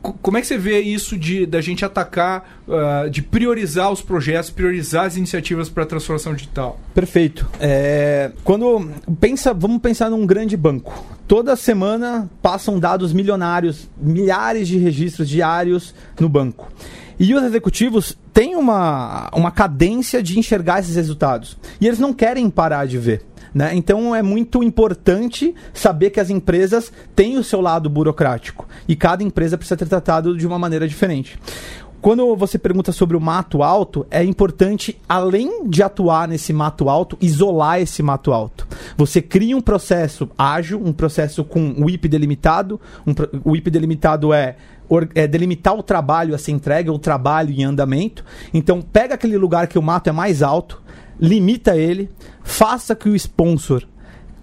como 0.03 0.37
é 0.37 0.41
que 0.41 0.47
você 0.47 0.57
vê 0.57 0.81
isso 0.81 1.17
de 1.17 1.45
da 1.45 1.61
gente 1.61 1.85
atacar, 1.85 2.61
uh, 2.67 3.09
de 3.09 3.21
priorizar 3.21 3.89
os 3.91 4.01
projetos, 4.01 4.49
priorizar 4.49 5.05
as 5.05 5.15
iniciativas 5.15 5.69
para 5.69 5.83
a 5.83 5.85
transformação 5.85 6.33
digital? 6.33 6.77
Perfeito. 6.93 7.47
É, 7.59 8.31
quando 8.43 8.89
pensa, 9.19 9.53
vamos 9.53 9.81
pensar 9.81 10.09
num 10.09 10.25
grande 10.25 10.57
banco. 10.57 11.05
Toda 11.25 11.55
semana 11.55 12.29
passam 12.41 12.79
dados 12.79 13.13
milionários, 13.13 13.89
milhares 13.97 14.67
de 14.67 14.77
registros 14.77 15.29
diários 15.29 15.95
no 16.19 16.27
banco. 16.27 16.69
E 17.17 17.33
os 17.33 17.43
executivos 17.43 18.17
têm 18.33 18.55
uma, 18.55 19.29
uma 19.33 19.51
cadência 19.51 20.21
de 20.21 20.37
enxergar 20.37 20.79
esses 20.79 20.95
resultados. 20.95 21.57
E 21.79 21.87
eles 21.87 21.99
não 21.99 22.11
querem 22.11 22.49
parar 22.49 22.85
de 22.85 22.97
ver. 22.97 23.21
Né? 23.53 23.75
Então 23.75 24.15
é 24.15 24.21
muito 24.21 24.63
importante 24.63 25.53
saber 25.73 26.09
que 26.09 26.19
as 26.19 26.29
empresas 26.29 26.91
têm 27.15 27.37
o 27.37 27.43
seu 27.43 27.61
lado 27.61 27.89
burocrático 27.89 28.67
e 28.87 28.95
cada 28.95 29.23
empresa 29.23 29.57
precisa 29.57 29.77
ser 29.77 29.87
tratado 29.87 30.35
de 30.35 30.47
uma 30.47 30.57
maneira 30.57 30.87
diferente 30.87 31.37
quando 32.03 32.35
você 32.35 32.59
pergunta 32.59 32.91
sobre 32.91 33.15
o 33.15 33.21
mato 33.21 33.63
alto, 33.63 34.05
é 34.11 34.21
importante, 34.21 34.99
além 35.07 35.69
de 35.69 35.81
atuar 35.81 36.27
nesse 36.27 36.51
mato 36.51 36.89
alto, 36.89 37.17
isolar 37.21 37.79
esse 37.79 38.03
mato 38.03 38.33
alto. 38.33 38.67
Você 38.97 39.21
cria 39.21 39.55
um 39.55 39.61
processo 39.61 40.29
ágil, 40.37 40.81
um 40.83 40.91
processo 40.91 41.45
com 41.45 41.73
o 41.77 41.89
IP 41.89 42.09
delimitado. 42.09 42.77
Um, 43.07 43.13
o 43.49 43.55
IP 43.55 43.71
delimitado 43.71 44.33
é, 44.33 44.57
é 45.15 45.25
delimitar 45.25 45.73
o 45.75 45.81
trabalho 45.81 46.35
a 46.35 46.37
ser 46.37 46.51
entregue, 46.51 46.89
o 46.89 46.99
trabalho 46.99 47.51
em 47.51 47.63
andamento. 47.63 48.25
Então, 48.53 48.81
pega 48.81 49.15
aquele 49.15 49.37
lugar 49.37 49.67
que 49.67 49.79
o 49.79 49.81
mato 49.81 50.09
é 50.09 50.11
mais 50.11 50.43
alto, 50.43 50.82
limita 51.19 51.77
ele, 51.77 52.09
faça 52.43 52.95
que 52.95 53.09
o 53.09 53.15
sponsor 53.15 53.85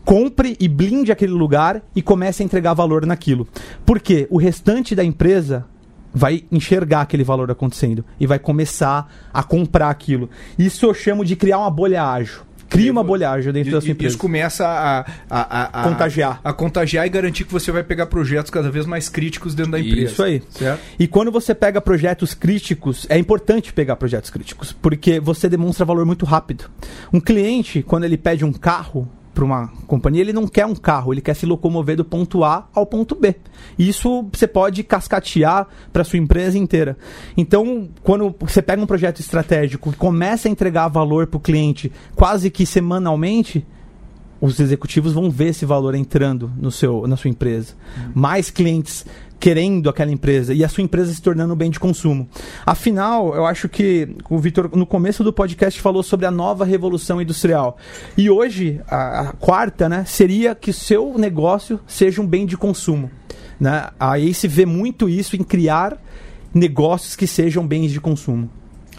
compre 0.04 0.56
e 0.58 0.66
blinde 0.66 1.12
aquele 1.12 1.32
lugar 1.32 1.82
e 1.94 2.02
comece 2.02 2.42
a 2.42 2.46
entregar 2.46 2.74
valor 2.74 3.06
naquilo. 3.06 3.46
Porque 3.84 4.26
o 4.30 4.38
restante 4.38 4.94
da 4.94 5.04
empresa 5.04 5.66
vai 6.12 6.44
enxergar 6.50 7.02
aquele 7.02 7.22
valor 7.22 7.50
acontecendo 7.50 8.04
e 8.18 8.26
vai 8.26 8.38
começar 8.38 9.12
a 9.32 9.42
comprar 9.42 9.90
aquilo. 9.90 10.28
Isso 10.58 10.84
eu 10.86 10.94
chamo 10.94 11.24
de 11.24 11.36
criar 11.36 11.58
uma 11.58 11.70
bolha 11.70 12.04
ágil. 12.04 12.40
Cria 12.70 12.92
uma 12.92 13.02
bolha 13.02 13.28
ágil 13.30 13.52
dentro 13.52 13.72
da 13.72 13.80
sua 13.80 13.90
empresa. 13.90 14.12
Isso 14.12 14.18
começa 14.18 14.64
a, 14.66 15.00
a, 15.28 15.80
a, 15.80 15.82
contagiar. 15.82 16.40
A 16.42 16.52
contagiar 16.52 17.04
e 17.04 17.10
garantir 17.10 17.44
que 17.44 17.52
você 17.52 17.72
vai 17.72 17.82
pegar 17.82 18.06
projetos 18.06 18.48
cada 18.50 18.70
vez 18.70 18.86
mais 18.86 19.08
críticos 19.08 19.54
dentro 19.54 19.72
da 19.72 19.80
empresa. 19.80 20.12
Isso 20.12 20.22
aí. 20.22 20.42
Certo? 20.50 20.80
E 20.98 21.08
quando 21.08 21.32
você 21.32 21.52
pega 21.52 21.80
projetos 21.80 22.32
críticos, 22.32 23.06
é 23.10 23.18
importante 23.18 23.72
pegar 23.72 23.96
projetos 23.96 24.30
críticos, 24.30 24.72
porque 24.72 25.18
você 25.18 25.48
demonstra 25.48 25.84
valor 25.84 26.06
muito 26.06 26.24
rápido. 26.24 26.70
Um 27.12 27.20
cliente, 27.20 27.82
quando 27.82 28.04
ele 28.04 28.16
pede 28.16 28.44
um 28.44 28.52
carro, 28.52 29.10
para 29.34 29.44
uma 29.44 29.68
companhia, 29.86 30.20
ele 30.20 30.32
não 30.32 30.46
quer 30.46 30.66
um 30.66 30.74
carro, 30.74 31.12
ele 31.12 31.20
quer 31.20 31.34
se 31.34 31.46
locomover 31.46 31.96
do 31.96 32.04
ponto 32.04 32.44
A 32.44 32.68
ao 32.74 32.84
ponto 32.84 33.14
B. 33.14 33.36
Isso 33.78 34.26
você 34.32 34.46
pode 34.46 34.82
cascatear 34.82 35.66
para 35.92 36.04
sua 36.04 36.18
empresa 36.18 36.58
inteira. 36.58 36.96
Então, 37.36 37.88
quando 38.02 38.34
você 38.40 38.60
pega 38.60 38.82
um 38.82 38.86
projeto 38.86 39.20
estratégico 39.20 39.90
e 39.90 39.94
começa 39.94 40.48
a 40.48 40.50
entregar 40.50 40.88
valor 40.88 41.26
para 41.26 41.38
o 41.38 41.40
cliente 41.40 41.92
quase 42.14 42.50
que 42.50 42.66
semanalmente, 42.66 43.64
os 44.40 44.58
executivos 44.58 45.12
vão 45.12 45.30
ver 45.30 45.48
esse 45.48 45.66
valor 45.66 45.94
entrando 45.94 46.50
no 46.56 46.70
seu, 46.70 47.06
na 47.06 47.16
sua 47.16 47.30
empresa. 47.30 47.74
Uhum. 47.96 48.12
Mais 48.14 48.50
clientes 48.50 49.04
querendo 49.40 49.88
aquela 49.88 50.12
empresa 50.12 50.52
e 50.52 50.62
a 50.62 50.68
sua 50.68 50.84
empresa 50.84 51.12
se 51.14 51.22
tornando 51.22 51.54
um 51.54 51.56
bem 51.56 51.70
de 51.70 51.80
consumo. 51.80 52.28
Afinal, 52.66 53.34
eu 53.34 53.46
acho 53.46 53.68
que 53.70 54.14
o 54.28 54.38
Vitor, 54.38 54.70
no 54.76 54.84
começo 54.84 55.24
do 55.24 55.32
podcast, 55.32 55.80
falou 55.80 56.02
sobre 56.02 56.26
a 56.26 56.30
nova 56.30 56.64
revolução 56.66 57.20
industrial. 57.22 57.78
E 58.16 58.28
hoje, 58.28 58.80
a, 58.86 59.20
a 59.20 59.32
quarta, 59.32 59.88
né, 59.88 60.04
seria 60.06 60.54
que 60.54 60.72
seu 60.72 61.16
negócio 61.16 61.80
seja 61.86 62.20
um 62.20 62.26
bem 62.26 62.44
de 62.44 62.56
consumo. 62.56 63.10
Né? 63.58 63.88
Aí 63.98 64.34
se 64.34 64.46
vê 64.46 64.66
muito 64.66 65.08
isso 65.08 65.34
em 65.34 65.42
criar 65.42 65.96
negócios 66.52 67.16
que 67.16 67.26
sejam 67.26 67.66
bens 67.66 67.90
de 67.90 68.00
consumo. 68.00 68.50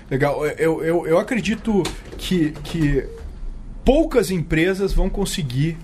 Legal. 0.09 0.45
Eu, 0.45 0.83
eu, 0.83 1.07
eu 1.07 1.19
acredito 1.19 1.83
que, 2.17 2.51
que 2.63 3.05
poucas 3.85 4.31
empresas 4.31 4.91
vão 4.91 5.09
conseguir 5.09 5.77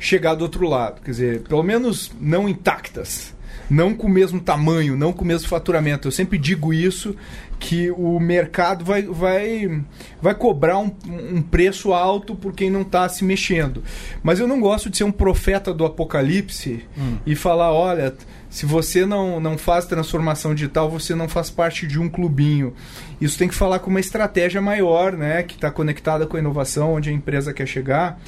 chegar 0.00 0.34
do 0.34 0.42
outro 0.42 0.68
lado. 0.68 1.00
Quer 1.00 1.10
dizer, 1.10 1.40
pelo 1.42 1.62
menos 1.62 2.10
não 2.20 2.48
intactas 2.48 3.37
não 3.68 3.94
com 3.94 4.06
o 4.06 4.10
mesmo 4.10 4.40
tamanho, 4.40 4.96
não 4.96 5.12
com 5.12 5.24
o 5.24 5.26
mesmo 5.26 5.48
faturamento. 5.48 6.08
Eu 6.08 6.12
sempre 6.12 6.38
digo 6.38 6.72
isso, 6.72 7.14
que 7.58 7.90
o 7.90 8.18
mercado 8.20 8.84
vai, 8.84 9.02
vai, 9.02 9.82
vai 10.22 10.34
cobrar 10.34 10.78
um, 10.78 10.90
um 11.06 11.42
preço 11.42 11.92
alto 11.92 12.34
por 12.34 12.52
quem 12.52 12.70
não 12.70 12.82
está 12.82 13.08
se 13.08 13.24
mexendo. 13.24 13.82
Mas 14.22 14.38
eu 14.38 14.46
não 14.46 14.60
gosto 14.60 14.88
de 14.88 14.96
ser 14.96 15.04
um 15.04 15.12
profeta 15.12 15.74
do 15.74 15.84
apocalipse 15.84 16.84
hum. 16.96 17.16
e 17.26 17.34
falar, 17.34 17.72
olha, 17.72 18.14
se 18.48 18.64
você 18.64 19.04
não, 19.04 19.40
não 19.40 19.58
faz 19.58 19.86
transformação 19.86 20.54
digital, 20.54 20.88
você 20.88 21.14
não 21.14 21.28
faz 21.28 21.50
parte 21.50 21.86
de 21.86 21.98
um 21.98 22.08
clubinho. 22.08 22.72
Isso 23.20 23.36
tem 23.36 23.48
que 23.48 23.54
falar 23.54 23.80
com 23.80 23.90
uma 23.90 24.00
estratégia 24.00 24.60
maior, 24.60 25.12
né, 25.12 25.42
que 25.42 25.54
está 25.54 25.70
conectada 25.70 26.26
com 26.26 26.36
a 26.36 26.40
inovação, 26.40 26.94
onde 26.94 27.10
a 27.10 27.12
empresa 27.12 27.52
quer 27.52 27.66
chegar. 27.66 28.20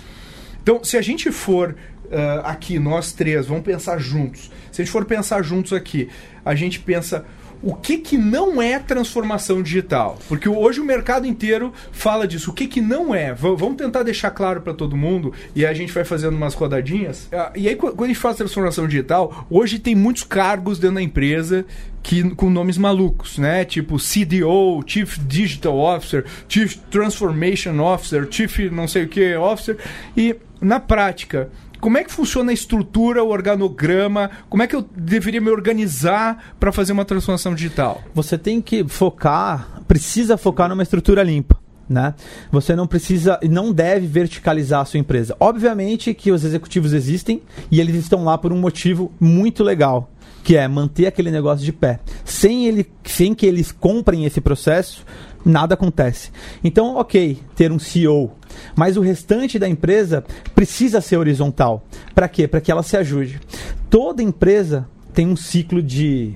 Então, 0.63 0.85
se 0.85 0.97
a 0.97 1.03
gente 1.03 1.31
for 1.33 1.75
uh, 2.11 2.45
aqui, 2.45 2.79
nós 2.79 3.13
três, 3.13 3.47
vamos 3.47 3.65
pensar 3.65 3.99
juntos. 3.99 4.51
Se 4.71 4.83
a 4.83 4.85
gente 4.85 4.93
for 4.93 5.05
pensar 5.05 5.43
juntos 5.43 5.73
aqui, 5.73 6.09
a 6.45 6.55
gente 6.55 6.81
pensa 6.81 7.25
o 7.63 7.75
que, 7.75 7.99
que 7.99 8.17
não 8.17 8.61
é 8.61 8.79
transformação 8.79 9.63
digital? 9.63 10.19
Porque 10.29 10.49
hoje 10.49 10.81
o 10.81 10.85
mercado 10.85 11.27
inteiro 11.27 11.73
fala 11.93 12.27
disso. 12.27 12.51
O 12.51 12.55
que, 12.55 12.67
que 12.67 12.81
não 12.81 13.15
é? 13.15 13.35
V 13.35 13.55
vamos 13.55 13.77
tentar 13.77 14.03
deixar 14.03 14.31
claro 14.31 14.63
para 14.63 14.73
todo 14.73 14.97
mundo 14.97 15.33
e 15.55 15.67
a 15.67 15.75
gente 15.75 15.93
vai 15.93 16.05
fazendo 16.05 16.37
umas 16.37 16.55
rodadinhas. 16.55 17.29
Ah, 17.31 17.53
e 17.55 17.69
aí, 17.69 17.77
quando 17.77 18.05
a 18.05 18.07
gente 18.07 18.19
faz 18.19 18.37
transformação 18.37 18.87
digital, 18.87 19.47
hoje 19.51 19.79
tem 19.79 19.95
muitos 19.95 20.23
cargos 20.23 20.79
dentro 20.79 20.97
da 20.97 21.03
empresa 21.03 21.67
que, 22.03 22.31
com 22.35 22.49
nomes 22.49 22.79
malucos, 22.79 23.37
né? 23.37 23.63
Tipo 23.65 23.99
CDO, 23.99 24.83
Chief 24.87 25.19
Digital 25.19 25.77
Officer, 25.77 26.25
Chief 26.49 26.77
Transformation 26.91 27.79
Officer, 27.81 28.27
Chief 28.31 28.71
não 28.71 28.89
sei 28.89 29.05
o 29.05 29.09
que 29.09 29.37
Officer. 29.37 29.77
E 30.17 30.35
na 30.63 30.81
prática, 30.81 31.51
como 31.81 31.99
é 31.99 32.05
que 32.05 32.13
funciona 32.13 32.51
a 32.51 32.55
estrutura, 32.55 33.25
o 33.25 33.29
organograma? 33.29 34.31
Como 34.49 34.63
é 34.63 34.67
que 34.67 34.77
eu 34.77 34.85
deveria 34.95 35.41
me 35.41 35.51
organizar 35.51 36.55
para 36.61 36.71
fazer 36.71 36.93
uma 36.93 37.05
transformação 37.05 37.55
digital? 37.55 38.03
Você 38.15 38.37
tem 38.37 38.61
que 38.61 38.87
focar, 38.87 39.83
precisa 39.89 40.37
focar 40.37 40.69
numa 40.69 40.83
estrutura 40.83 41.23
limpa. 41.23 41.59
Né? 41.89 42.15
Você 42.53 42.77
não 42.77 42.87
precisa 42.87 43.37
e 43.43 43.49
não 43.49 43.73
deve 43.73 44.07
verticalizar 44.07 44.83
a 44.83 44.85
sua 44.85 45.01
empresa. 45.01 45.37
Obviamente 45.41 46.15
que 46.15 46.31
os 46.31 46.45
executivos 46.45 46.93
existem 46.93 47.43
e 47.69 47.81
eles 47.81 47.97
estão 47.97 48.23
lá 48.23 48.39
por 48.39 48.53
um 48.53 48.59
motivo 48.59 49.13
muito 49.19 49.65
legal, 49.65 50.09
que 50.45 50.57
é 50.57 50.69
manter 50.69 51.07
aquele 51.07 51.33
negócio 51.33 51.65
de 51.65 51.73
pé. 51.73 51.99
Sem, 52.25 52.67
ele, 52.67 52.87
sem 53.05 53.35
que 53.35 53.45
eles 53.45 53.73
comprem 53.73 54.25
esse 54.25 54.41
processo, 54.41 55.05
nada 55.45 55.75
acontece. 55.75 56.31
Então, 56.63 56.97
ok, 56.97 57.39
ter 57.57 57.73
um 57.73 57.79
CEO, 57.79 58.33
mas 58.77 58.97
o 58.97 59.01
restante 59.01 59.59
da 59.59 59.69
empresa 59.69 60.25
precisa 60.55 61.01
ser 61.01 61.17
horizontal. 61.17 61.85
Para 62.15 62.29
quê? 62.29 62.47
Para 62.47 62.61
que 62.61 62.71
ela 62.71 62.83
se 62.83 62.97
ajude. 62.97 63.41
Toda 63.89 64.23
empresa 64.23 64.87
tem 65.13 65.27
um 65.27 65.37
ciclo 65.37 65.83
de 65.83 66.35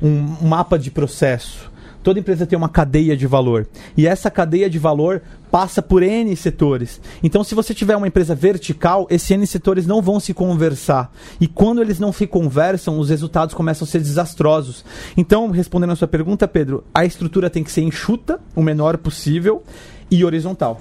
um 0.00 0.46
mapa 0.46 0.78
de 0.78 0.90
processo. 0.90 1.71
Toda 2.02 2.18
empresa 2.18 2.46
tem 2.46 2.56
uma 2.56 2.68
cadeia 2.68 3.16
de 3.16 3.26
valor. 3.26 3.66
E 3.96 4.06
essa 4.06 4.30
cadeia 4.30 4.68
de 4.68 4.78
valor 4.78 5.22
passa 5.50 5.82
por 5.82 6.02
N 6.02 6.34
setores. 6.34 7.00
Então, 7.22 7.44
se 7.44 7.54
você 7.54 7.74
tiver 7.74 7.96
uma 7.96 8.08
empresa 8.08 8.34
vertical, 8.34 9.06
esses 9.10 9.30
N 9.30 9.46
setores 9.46 9.86
não 9.86 10.00
vão 10.00 10.18
se 10.18 10.32
conversar. 10.32 11.12
E 11.40 11.46
quando 11.46 11.82
eles 11.82 11.98
não 11.98 12.12
se 12.12 12.26
conversam, 12.26 12.98
os 12.98 13.10
resultados 13.10 13.54
começam 13.54 13.86
a 13.86 13.88
ser 13.88 14.00
desastrosos. 14.00 14.84
Então, 15.16 15.50
respondendo 15.50 15.92
a 15.92 15.96
sua 15.96 16.08
pergunta, 16.08 16.48
Pedro, 16.48 16.84
a 16.94 17.04
estrutura 17.04 17.50
tem 17.50 17.62
que 17.62 17.72
ser 17.72 17.82
enxuta, 17.82 18.40
o 18.56 18.62
menor 18.62 18.96
possível, 18.98 19.62
e 20.10 20.24
horizontal. 20.24 20.80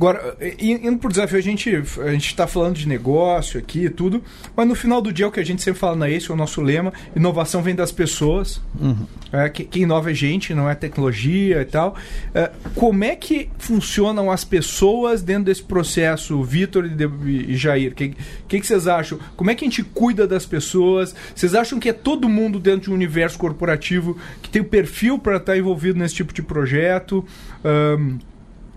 Agora, 0.00 0.34
indo 0.58 0.96
por 0.96 1.10
desafio, 1.10 1.36
a 1.36 1.42
gente 1.42 1.68
a 1.76 2.10
gente 2.12 2.24
está 2.28 2.46
falando 2.46 2.74
de 2.74 2.88
negócio 2.88 3.60
aqui 3.60 3.84
e 3.84 3.90
tudo, 3.90 4.24
mas 4.56 4.66
no 4.66 4.74
final 4.74 5.02
do 5.02 5.12
dia 5.12 5.28
o 5.28 5.30
que 5.30 5.38
a 5.38 5.44
gente 5.44 5.60
sempre 5.60 5.78
fala 5.78 5.94
na 5.94 6.08
é 6.08 6.14
esse 6.14 6.30
é 6.30 6.32
o 6.32 6.36
nosso 6.38 6.62
lema: 6.62 6.90
inovação 7.14 7.62
vem 7.62 7.74
das 7.74 7.92
pessoas. 7.92 8.62
Uhum. 8.80 9.06
É, 9.30 9.50
que, 9.50 9.62
quem 9.62 9.82
inova 9.82 10.10
é 10.10 10.14
gente, 10.14 10.54
não 10.54 10.70
é 10.70 10.74
tecnologia 10.74 11.60
e 11.60 11.64
tal. 11.66 11.96
É, 12.34 12.50
como 12.74 13.04
é 13.04 13.14
que 13.14 13.50
funcionam 13.58 14.30
as 14.30 14.42
pessoas 14.42 15.20
dentro 15.20 15.44
desse 15.44 15.62
processo, 15.62 16.42
Vitor 16.42 16.86
e, 16.86 17.52
e 17.52 17.54
Jair? 17.54 17.92
O 17.92 17.94
que, 17.94 18.16
que, 18.48 18.58
que 18.58 18.66
vocês 18.66 18.88
acham? 18.88 19.18
Como 19.36 19.50
é 19.50 19.54
que 19.54 19.66
a 19.66 19.68
gente 19.68 19.82
cuida 19.82 20.26
das 20.26 20.46
pessoas? 20.46 21.14
Vocês 21.34 21.54
acham 21.54 21.78
que 21.78 21.90
é 21.90 21.92
todo 21.92 22.26
mundo 22.26 22.58
dentro 22.58 22.84
de 22.84 22.90
um 22.90 22.94
universo 22.94 23.36
corporativo 23.36 24.16
que 24.40 24.48
tem 24.48 24.62
o 24.62 24.64
perfil 24.64 25.18
para 25.18 25.36
estar 25.36 25.52
tá 25.52 25.58
envolvido 25.58 25.98
nesse 25.98 26.14
tipo 26.14 26.32
de 26.32 26.42
projeto? 26.42 27.22
Um, 27.62 28.18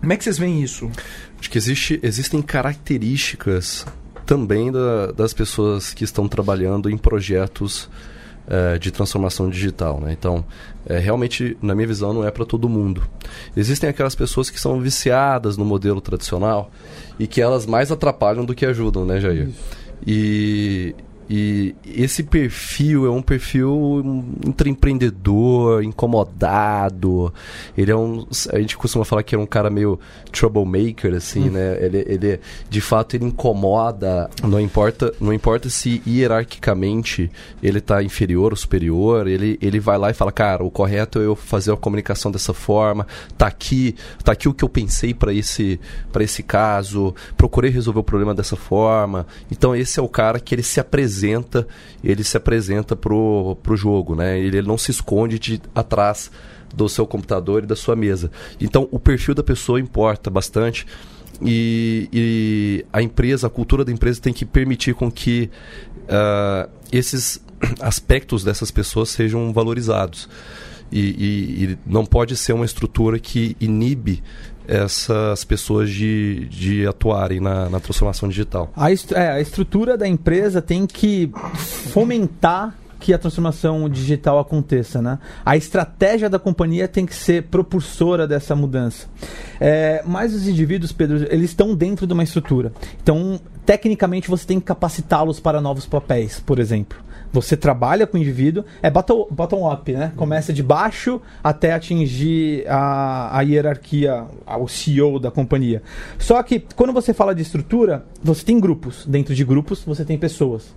como 0.04 0.12
é 0.12 0.16
que 0.18 0.24
vocês 0.24 0.38
veem 0.38 0.62
isso? 0.62 0.90
Acho 1.40 1.50
que 1.50 1.56
existe, 1.56 1.98
existem 2.02 2.42
características 2.42 3.86
também 4.26 4.70
da, 4.70 5.12
das 5.12 5.32
pessoas 5.32 5.94
que 5.94 6.04
estão 6.04 6.28
trabalhando 6.28 6.90
em 6.90 6.96
projetos 6.98 7.88
é, 8.46 8.78
de 8.78 8.90
transformação 8.90 9.48
digital. 9.48 9.98
Né? 10.00 10.12
Então, 10.12 10.44
é, 10.86 10.98
realmente, 10.98 11.56
na 11.62 11.74
minha 11.74 11.86
visão, 11.86 12.12
não 12.12 12.22
é 12.22 12.30
para 12.30 12.44
todo 12.44 12.68
mundo. 12.68 13.02
Existem 13.56 13.88
aquelas 13.88 14.14
pessoas 14.14 14.50
que 14.50 14.60
são 14.60 14.78
viciadas 14.78 15.56
no 15.56 15.64
modelo 15.64 16.02
tradicional 16.02 16.70
e 17.18 17.26
que 17.26 17.40
elas 17.40 17.64
mais 17.64 17.90
atrapalham 17.90 18.44
do 18.44 18.54
que 18.54 18.66
ajudam, 18.66 19.06
né, 19.06 19.20
Jair? 19.20 19.48
Isso. 19.48 19.84
E, 20.06 20.94
e 21.28 21.74
esse 21.86 22.22
perfil 22.22 23.06
é 23.06 23.10
um 23.10 23.22
perfil 23.22 24.34
empreendedor, 24.66 25.82
incomodado. 25.82 27.32
Ele 27.76 27.90
é 27.90 27.96
um. 27.96 28.26
A 28.52 28.58
gente 28.58 28.76
costuma 28.76 29.04
falar 29.04 29.22
que 29.22 29.34
é 29.34 29.38
um 29.38 29.46
cara 29.46 29.70
meio 29.70 29.98
troublemaker, 30.30 31.14
assim, 31.14 31.48
hum. 31.48 31.52
né? 31.52 31.78
Ele, 31.82 32.04
ele, 32.06 32.40
de 32.68 32.80
fato, 32.80 33.16
ele 33.16 33.24
incomoda. 33.24 34.28
Não 34.42 34.60
importa, 34.60 35.14
não 35.18 35.32
importa 35.32 35.70
se 35.70 36.02
hierarquicamente 36.06 37.30
ele 37.62 37.78
está 37.78 38.02
inferior 38.02 38.52
ou 38.52 38.56
superior. 38.56 39.26
Ele, 39.26 39.58
ele 39.62 39.80
vai 39.80 39.96
lá 39.96 40.10
e 40.10 40.14
fala, 40.14 40.30
cara, 40.30 40.62
o 40.62 40.70
correto 40.70 41.18
é 41.20 41.24
eu 41.24 41.34
fazer 41.34 41.72
a 41.72 41.76
comunicação 41.76 42.30
dessa 42.30 42.52
forma. 42.52 43.06
Tá 43.38 43.46
aqui, 43.46 43.94
tá 44.22 44.32
aqui 44.32 44.46
o 44.46 44.52
que 44.52 44.64
eu 44.64 44.68
pensei 44.68 45.14
para 45.14 45.32
esse, 45.32 45.80
esse 46.20 46.42
caso. 46.42 47.14
Procurei 47.34 47.70
resolver 47.70 48.00
o 48.00 48.04
problema 48.04 48.34
dessa 48.34 48.56
forma. 48.56 49.26
Então, 49.50 49.74
esse 49.74 49.98
é 49.98 50.02
o 50.02 50.08
cara 50.08 50.38
que 50.38 50.54
ele 50.54 50.62
se 50.62 50.78
apresenta 50.78 51.13
apresenta, 51.14 51.66
ele 52.02 52.24
se 52.24 52.36
apresenta 52.36 52.96
pro, 52.96 53.56
pro 53.62 53.76
jogo, 53.76 54.14
né? 54.14 54.38
Ele, 54.38 54.58
ele 54.58 54.66
não 54.66 54.76
se 54.76 54.90
esconde 54.90 55.38
de 55.38 55.62
atrás 55.74 56.30
do 56.74 56.88
seu 56.88 57.06
computador 57.06 57.62
e 57.62 57.66
da 57.66 57.76
sua 57.76 57.94
mesa. 57.94 58.30
Então, 58.60 58.88
o 58.90 58.98
perfil 58.98 59.34
da 59.34 59.42
pessoa 59.42 59.78
importa 59.78 60.28
bastante. 60.28 60.86
E, 61.40 62.08
e, 62.12 62.86
a 62.92 63.00
empresa, 63.00 63.46
a 63.46 63.50
cultura 63.50 63.84
da 63.84 63.92
empresa 63.92 64.20
tem 64.20 64.32
que 64.32 64.44
permitir 64.44 64.94
com 64.94 65.10
que 65.10 65.50
uh, 66.02 66.68
esses 66.90 67.40
aspectos 67.80 68.42
dessas 68.42 68.70
pessoas 68.70 69.10
sejam 69.10 69.52
valorizados. 69.52 70.28
E, 70.92 71.00
e, 71.00 71.64
e, 71.64 71.78
não 71.86 72.04
pode 72.04 72.36
ser 72.36 72.52
uma 72.52 72.64
estrutura 72.64 73.18
que 73.18 73.56
inibe 73.60 74.22
essas 74.66 75.44
pessoas 75.44 75.90
de, 75.90 76.46
de 76.48 76.86
atuarem 76.86 77.40
na, 77.40 77.68
na 77.68 77.80
transformação 77.80 78.28
digital. 78.28 78.72
A, 78.76 78.90
é, 78.90 79.28
a 79.32 79.40
estrutura 79.40 79.96
da 79.96 80.08
empresa 80.08 80.62
tem 80.62 80.86
que 80.86 81.30
fomentar 81.92 82.74
que 83.04 83.12
a 83.12 83.18
transformação 83.18 83.86
digital 83.86 84.38
aconteça, 84.38 85.02
né? 85.02 85.18
A 85.44 85.58
estratégia 85.58 86.30
da 86.30 86.38
companhia 86.38 86.88
tem 86.88 87.04
que 87.04 87.14
ser 87.14 87.42
propulsora 87.44 88.26
dessa 88.26 88.56
mudança. 88.56 89.06
É, 89.60 90.02
mas 90.06 90.34
os 90.34 90.48
indivíduos, 90.48 90.90
Pedro, 90.90 91.26
eles 91.30 91.50
estão 91.50 91.74
dentro 91.74 92.06
de 92.06 92.14
uma 92.14 92.22
estrutura. 92.22 92.72
Então, 93.02 93.38
tecnicamente, 93.66 94.30
você 94.30 94.46
tem 94.46 94.58
que 94.58 94.64
capacitá-los 94.64 95.38
para 95.38 95.60
novos 95.60 95.84
papéis, 95.84 96.40
por 96.40 96.58
exemplo. 96.58 96.96
Você 97.34 97.56
trabalha 97.56 98.06
com 98.06 98.16
o 98.16 98.20
indivíduo, 98.20 98.64
é 98.80 98.88
bottom, 98.88 99.72
up, 99.72 99.92
né? 99.92 100.12
Começa 100.14 100.52
de 100.52 100.62
baixo 100.62 101.20
até 101.42 101.72
atingir 101.72 102.64
a, 102.68 103.36
a 103.36 103.42
hierarquia, 103.42 104.24
o 104.60 104.68
CEO 104.68 105.18
da 105.18 105.32
companhia. 105.32 105.82
Só 106.16 106.40
que 106.44 106.64
quando 106.76 106.92
você 106.92 107.12
fala 107.12 107.34
de 107.34 107.42
estrutura, 107.42 108.04
você 108.22 108.44
tem 108.44 108.60
grupos. 108.60 109.04
Dentro 109.04 109.34
de 109.34 109.44
grupos, 109.44 109.82
você 109.84 110.04
tem 110.04 110.16
pessoas. 110.16 110.72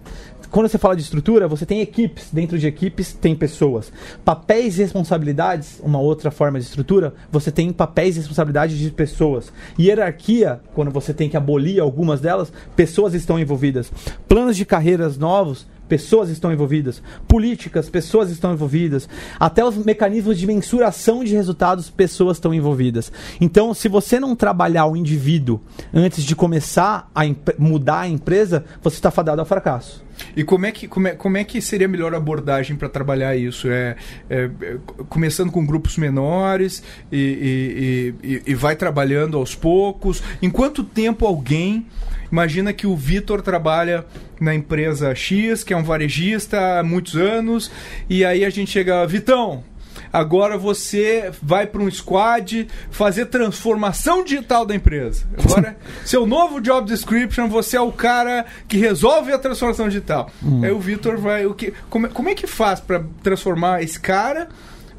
Quando 0.50 0.68
você 0.68 0.80
fala 0.80 0.96
de 0.96 1.04
estrutura, 1.04 1.48
você 1.48 1.64
tem 1.64 1.80
equipes. 1.80 2.30
Dentro 2.34 2.58
de 2.58 2.66
equipes, 2.66 3.14
tem 3.14 3.36
pessoas. 3.36 3.92
Papéis 4.26 4.80
e 4.80 4.82
responsabilidades, 4.82 5.80
uma 5.84 6.00
outra 6.00 6.32
forma 6.32 6.60
de 6.60 6.66
estrutura, 6.66 7.14
você 7.32 7.52
tem 7.52 7.72
papéis 7.72 8.16
e 8.16 8.20
responsabilidades 8.20 8.80
de 8.80 8.90
pessoas. 8.90 9.54
Hierarquia, 9.80 10.60
quando 10.74 10.90
você 10.90 11.14
tem 11.14 11.30
que 11.30 11.38
abolir 11.38 11.80
algumas 11.80 12.20
delas, 12.20 12.52
pessoas 12.76 13.14
estão 13.14 13.38
envolvidas. 13.38 13.92
Planos 14.28 14.58
de 14.58 14.66
carreiras 14.66 15.20
novos, 15.20 15.68
pessoas 15.88 16.30
estão 16.30 16.52
envolvidas, 16.52 17.02
políticas, 17.28 17.90
pessoas 17.90 18.30
estão 18.30 18.54
envolvidas, 18.54 19.08
até 19.40 19.64
os 19.64 19.78
mecanismos 19.78 20.38
de 20.38 20.48
mensuração 20.48 21.24
de 21.24 21.34
resultados, 21.34 21.90
pessoas 21.90 22.38
estão 22.38 22.54
envolvidas. 22.54 23.12
Então, 23.40 23.74
se 23.74 23.88
você 23.88 24.20
não 24.20 24.36
trabalhar 24.36 24.86
o 24.86 24.96
indivíduo 24.96 25.62
antes 25.94 26.24
de 26.24 26.36
começar 26.36 27.10
a 27.14 27.22
mudar 27.58 28.02
a 28.02 28.08
empresa, 28.08 28.66
você 28.82 28.96
está 28.96 29.12
fadado 29.12 29.42
ao 29.42 29.46
fracasso. 29.46 30.06
E 30.36 30.44
como 30.44 30.66
é 30.66 30.72
que, 30.72 30.88
como 30.88 31.08
é, 31.08 31.12
como 31.12 31.38
é 31.38 31.44
que 31.44 31.62
seria 31.62 31.88
a 31.88 31.90
melhor 31.90 32.14
abordagem 32.14 32.76
para 32.76 32.90
trabalhar 32.90 33.36
isso? 33.36 33.70
É, 33.70 33.96
é, 34.30 34.50
é, 34.62 34.78
começando 35.10 35.52
com 35.52 35.66
grupos 35.66 35.98
menores 35.98 36.84
e, 37.12 38.14
e, 38.24 38.28
e, 38.28 38.44
e 38.48 38.56
vai 38.56 38.76
trabalhando 38.76 39.38
aos 39.38 39.56
poucos? 39.56 40.24
Em 40.42 40.50
quanto 40.50 40.84
tempo 40.84 41.26
alguém 41.26 41.86
Imagina 42.32 42.74
que 42.74 42.88
o 42.88 42.96
Vitor 42.96 43.42
trabalha 43.42 44.06
na 44.40 44.54
empresa 44.54 45.14
X, 45.16 45.64
que 45.64 45.74
é 45.74 45.78
um 45.78 45.84
varejista 45.84 46.80
há 46.80 46.84
muitos 46.84 47.16
anos, 47.16 47.72
e 48.10 48.24
aí 48.26 48.46
a 48.46 48.50
gente 48.50 48.72
chega, 48.72 49.06
Vitão, 49.06 49.64
agora 50.12 50.58
você 50.58 51.32
vai 51.42 51.66
para 51.66 51.82
um 51.82 51.90
squad 51.90 52.68
fazer 52.92 53.28
transformação 53.28 54.24
digital 54.24 54.66
da 54.66 54.76
empresa. 54.76 55.26
Agora, 55.38 55.78
seu 56.06 56.26
novo 56.26 56.62
job 56.62 56.88
description, 56.88 57.48
você 57.48 57.78
é 57.78 57.82
o 57.82 57.92
cara 57.92 58.46
que 58.68 58.78
resolve 58.78 59.32
a 59.32 59.40
transformação 59.40 59.88
digital. 59.88 60.30
Hum. 60.44 60.64
Aí 60.64 60.72
o 60.72 60.80
Vitor 60.80 61.18
vai. 61.18 61.46
O 61.46 61.54
que, 61.54 61.74
como, 61.90 62.10
como 62.10 62.30
é 62.30 62.36
que 62.36 62.48
faz 62.48 62.80
para 62.80 63.04
transformar 63.24 63.82
esse 63.82 64.00
cara? 64.00 64.50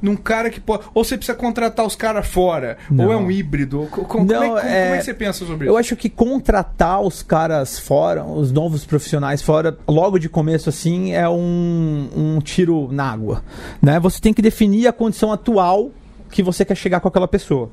Num 0.00 0.16
cara 0.16 0.50
que 0.50 0.60
pode. 0.60 0.84
Ou 0.94 1.04
você 1.04 1.16
precisa 1.16 1.36
contratar 1.36 1.86
os 1.86 1.96
caras 1.96 2.26
fora, 2.26 2.76
não. 2.90 3.06
ou 3.06 3.12
é 3.12 3.16
um 3.16 3.30
híbrido. 3.30 3.88
Como, 3.90 4.24
não, 4.24 4.26
como, 4.26 4.32
é, 4.32 4.46
como, 4.46 4.58
é, 4.58 4.62
como, 4.62 4.94
é, 4.94 4.98
que 4.98 5.04
você 5.04 5.14
pensa 5.14 5.46
sobre 5.46 5.66
isso? 5.66 5.74
Eu 5.74 5.76
acho 5.76 5.96
que 5.96 6.08
contratar 6.08 7.00
os 7.00 7.22
caras 7.22 7.78
fora, 7.78 8.24
os 8.24 8.52
novos 8.52 8.84
profissionais 8.84 9.42
fora, 9.42 9.76
logo 9.86 10.18
de 10.18 10.28
começo 10.28 10.68
assim, 10.68 11.12
é 11.12 11.28
um, 11.28 12.08
um 12.14 12.40
tiro 12.40 12.88
na 12.92 13.10
água. 13.10 13.42
Né? 13.82 13.98
Você 14.00 14.20
tem 14.20 14.32
que 14.32 14.42
definir 14.42 14.86
a 14.86 14.92
condição 14.92 15.32
atual 15.32 15.90
que 16.30 16.42
você 16.42 16.64
quer 16.64 16.76
chegar 16.76 17.00
com 17.00 17.08
aquela 17.08 17.28
pessoa 17.28 17.70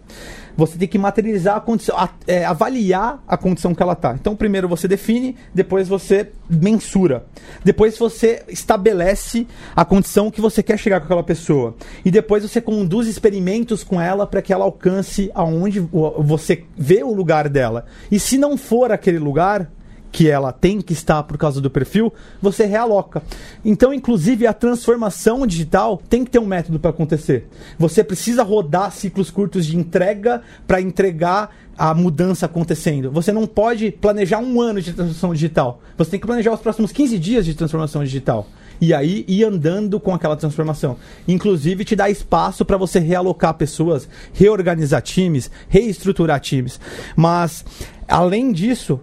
você 0.58 0.78
tem 0.78 0.88
que 0.88 0.98
materializar 0.98 1.58
a 1.58 1.60
condição, 1.60 1.98
a, 1.98 2.10
é, 2.28 2.46
avaliar 2.46 3.22
a 3.28 3.38
condição 3.38 3.76
que 3.76 3.84
ela 3.84 3.94
está. 3.94 4.14
Então, 4.14 4.36
primeiro 4.36 4.68
você 4.68 4.88
define, 4.88 5.36
depois 5.54 5.88
você 5.88 6.32
mensura. 6.50 7.26
Depois 7.64 7.98
você 7.98 8.44
estabelece 8.48 9.48
a 9.76 9.84
condição 9.84 10.32
que 10.32 10.42
você 10.42 10.64
quer 10.64 10.78
chegar 10.78 11.00
com 11.00 11.06
aquela 11.06 11.24
pessoa. 11.24 11.76
E 12.04 12.12
depois 12.12 12.44
você 12.44 12.62
conduz 12.62 13.08
experimentos 13.08 13.84
com 13.84 14.00
ela 14.00 14.26
para 14.26 14.42
que 14.42 14.54
ela 14.54 14.66
alcance 14.66 15.30
aonde 15.34 15.80
você 15.80 16.64
vê 16.78 17.04
o 17.04 17.14
lugar 17.14 17.50
dela. 17.50 17.86
E 18.10 18.20
se 18.20 18.38
não 18.38 18.58
for 18.58 18.92
aquele 18.92 19.20
lugar, 19.20 19.70
que 20.16 20.30
ela 20.30 20.54
tem 20.54 20.80
que 20.80 20.94
estar 20.94 21.24
por 21.24 21.38
causa 21.38 21.60
do 21.60 21.70
perfil, 21.70 22.14
você 22.42 22.66
realoca. 22.66 23.22
Então, 23.66 23.94
inclusive, 23.94 24.48
a 24.48 24.54
transformação 24.54 25.46
digital 25.46 26.02
tem 26.10 26.24
que 26.24 26.32
ter 26.32 26.40
um 26.40 26.46
método 26.46 26.80
para 26.80 26.92
acontecer. 26.92 27.50
Você 27.78 28.02
precisa 28.02 28.42
rodar 28.42 28.94
ciclos 28.94 29.30
curtos 29.30 29.66
de 29.66 29.76
entrega 29.76 30.42
para 30.66 30.80
entregar 30.80 31.54
a 31.78 31.94
mudança 31.94 32.46
acontecendo. 32.46 33.12
Você 33.12 33.34
não 33.34 33.46
pode 33.46 33.92
planejar 33.92 34.40
um 34.40 34.62
ano 34.62 34.82
de 34.82 34.94
transformação 34.94 35.34
digital. 35.34 35.82
Você 35.98 36.12
tem 36.12 36.20
que 36.22 36.26
planejar 36.26 36.54
os 36.54 36.62
próximos 36.62 36.94
15 36.94 37.20
dias 37.20 37.46
de 37.46 37.54
transformação 37.54 38.02
digital. 38.02 38.48
E 38.80 38.94
aí 38.94 39.26
ir 39.28 39.44
andando 39.44 40.00
com 40.00 40.14
aquela 40.14 40.38
transformação. 40.38 40.96
Inclusive 41.28 41.84
te 41.84 41.94
dá 41.94 42.10
espaço 42.10 42.64
para 42.64 42.78
você 42.78 43.00
realocar 43.00 43.54
pessoas, 43.56 44.08
reorganizar 44.32 45.02
times, 45.02 45.52
reestruturar 45.68 46.40
times. 46.40 46.80
Mas, 47.18 47.66
além 48.08 48.54
disso, 48.54 49.02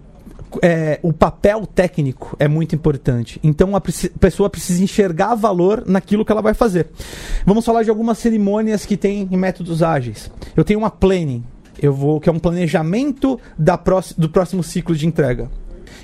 é, 0.61 0.99
o 1.01 1.11
papel 1.11 1.65
técnico 1.65 2.35
é 2.39 2.47
muito 2.47 2.75
importante. 2.75 3.39
Então 3.43 3.75
a 3.75 3.81
preci- 3.81 4.09
pessoa 4.09 4.49
precisa 4.49 4.83
enxergar 4.83 5.35
valor 5.35 5.83
naquilo 5.85 6.23
que 6.25 6.31
ela 6.31 6.41
vai 6.41 6.53
fazer. 6.53 6.87
Vamos 7.45 7.65
falar 7.65 7.83
de 7.83 7.89
algumas 7.89 8.17
cerimônias 8.17 8.85
que 8.85 8.97
tem 8.97 9.27
em 9.31 9.37
métodos 9.37 9.81
ágeis. 9.81 10.29
Eu 10.55 10.63
tenho 10.63 10.79
uma 10.79 10.89
planning, 10.91 11.43
eu 11.81 11.93
vou 11.93 12.19
que 12.19 12.29
é 12.29 12.31
um 12.31 12.39
planejamento 12.39 13.39
da 13.57 13.79
do 14.17 14.29
próximo 14.29 14.63
ciclo 14.63 14.95
de 14.95 15.07
entrega. 15.07 15.49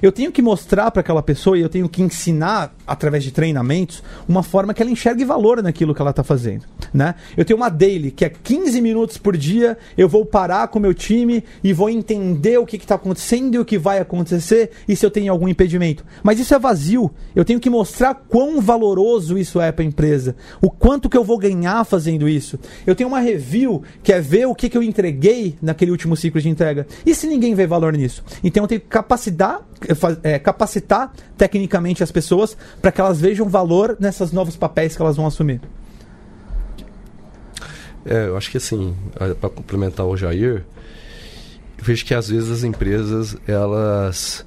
Eu 0.01 0.11
tenho 0.11 0.31
que 0.31 0.41
mostrar 0.41 0.91
para 0.91 1.01
aquela 1.01 1.21
pessoa 1.21 1.57
e 1.57 1.61
eu 1.61 1.69
tenho 1.69 1.87
que 1.89 2.01
ensinar 2.01 2.73
através 2.85 3.23
de 3.23 3.31
treinamentos 3.31 4.03
uma 4.27 4.43
forma 4.43 4.73
que 4.73 4.81
ela 4.81 4.91
enxergue 4.91 5.25
valor 5.25 5.61
naquilo 5.61 5.93
que 5.93 6.01
ela 6.01 6.11
está 6.11 6.23
fazendo, 6.23 6.65
né? 6.93 7.15
Eu 7.37 7.45
tenho 7.45 7.57
uma 7.57 7.69
daily 7.69 8.11
que 8.11 8.25
é 8.25 8.29
15 8.29 8.81
minutos 8.81 9.17
por 9.17 9.37
dia, 9.37 9.77
eu 9.97 10.07
vou 10.07 10.25
parar 10.25 10.67
com 10.67 10.79
o 10.79 10.81
meu 10.81 10.93
time 10.93 11.43
e 11.63 11.73
vou 11.73 11.89
entender 11.89 12.57
o 12.57 12.65
que 12.65 12.77
está 12.77 12.95
acontecendo 12.95 13.55
e 13.55 13.59
o 13.59 13.65
que 13.65 13.77
vai 13.77 13.99
acontecer 13.99 14.71
e 14.87 14.95
se 14.95 15.05
eu 15.05 15.11
tenho 15.11 15.31
algum 15.31 15.47
impedimento. 15.47 16.03
Mas 16.23 16.39
isso 16.39 16.53
é 16.53 16.59
vazio. 16.59 17.11
Eu 17.35 17.45
tenho 17.45 17.59
que 17.59 17.69
mostrar 17.69 18.13
quão 18.13 18.61
valoroso 18.61 19.37
isso 19.37 19.59
é 19.61 19.71
para 19.71 19.83
a 19.83 19.87
empresa, 19.87 20.35
o 20.61 20.69
quanto 20.69 21.09
que 21.09 21.17
eu 21.17 21.23
vou 21.23 21.37
ganhar 21.37 21.83
fazendo 21.85 22.27
isso. 22.27 22.59
Eu 22.85 22.95
tenho 22.95 23.09
uma 23.09 23.19
review 23.19 23.83
que 24.03 24.13
é 24.13 24.19
ver 24.19 24.45
o 24.45 24.55
que, 24.55 24.69
que 24.69 24.77
eu 24.77 24.83
entreguei 24.83 25.55
naquele 25.61 25.91
último 25.91 26.15
ciclo 26.15 26.41
de 26.41 26.49
entrega. 26.49 26.87
E 27.05 27.13
se 27.13 27.27
ninguém 27.27 27.55
vê 27.55 27.67
valor 27.67 27.93
nisso? 27.93 28.23
Então 28.43 28.63
eu 28.63 28.67
tenho 28.67 28.81
que 28.81 28.87
capacitar, 28.87 29.61
fa- 29.95 30.17
eh, 30.23 30.39
capacitar 30.39 31.11
tecnicamente 31.37 32.03
as 32.03 32.11
pessoas 32.11 32.57
para 32.81 32.91
que 32.91 32.99
elas 33.01 33.19
vejam 33.19 33.47
valor 33.49 33.95
nesses 33.99 34.31
novos 34.31 34.55
papéis 34.55 34.95
que 34.95 35.01
elas 35.01 35.15
vão 35.15 35.25
assumir. 35.27 35.61
É, 38.05 38.27
eu 38.27 38.37
acho 38.37 38.49
que 38.49 38.57
assim, 38.57 38.95
para 39.39 39.49
complementar 39.49 40.05
o 40.05 40.15
Jair, 40.15 40.63
eu 41.77 41.83
vejo 41.83 42.05
que 42.05 42.13
às 42.13 42.29
vezes 42.29 42.49
as 42.49 42.63
empresas, 42.63 43.37
elas. 43.47 44.45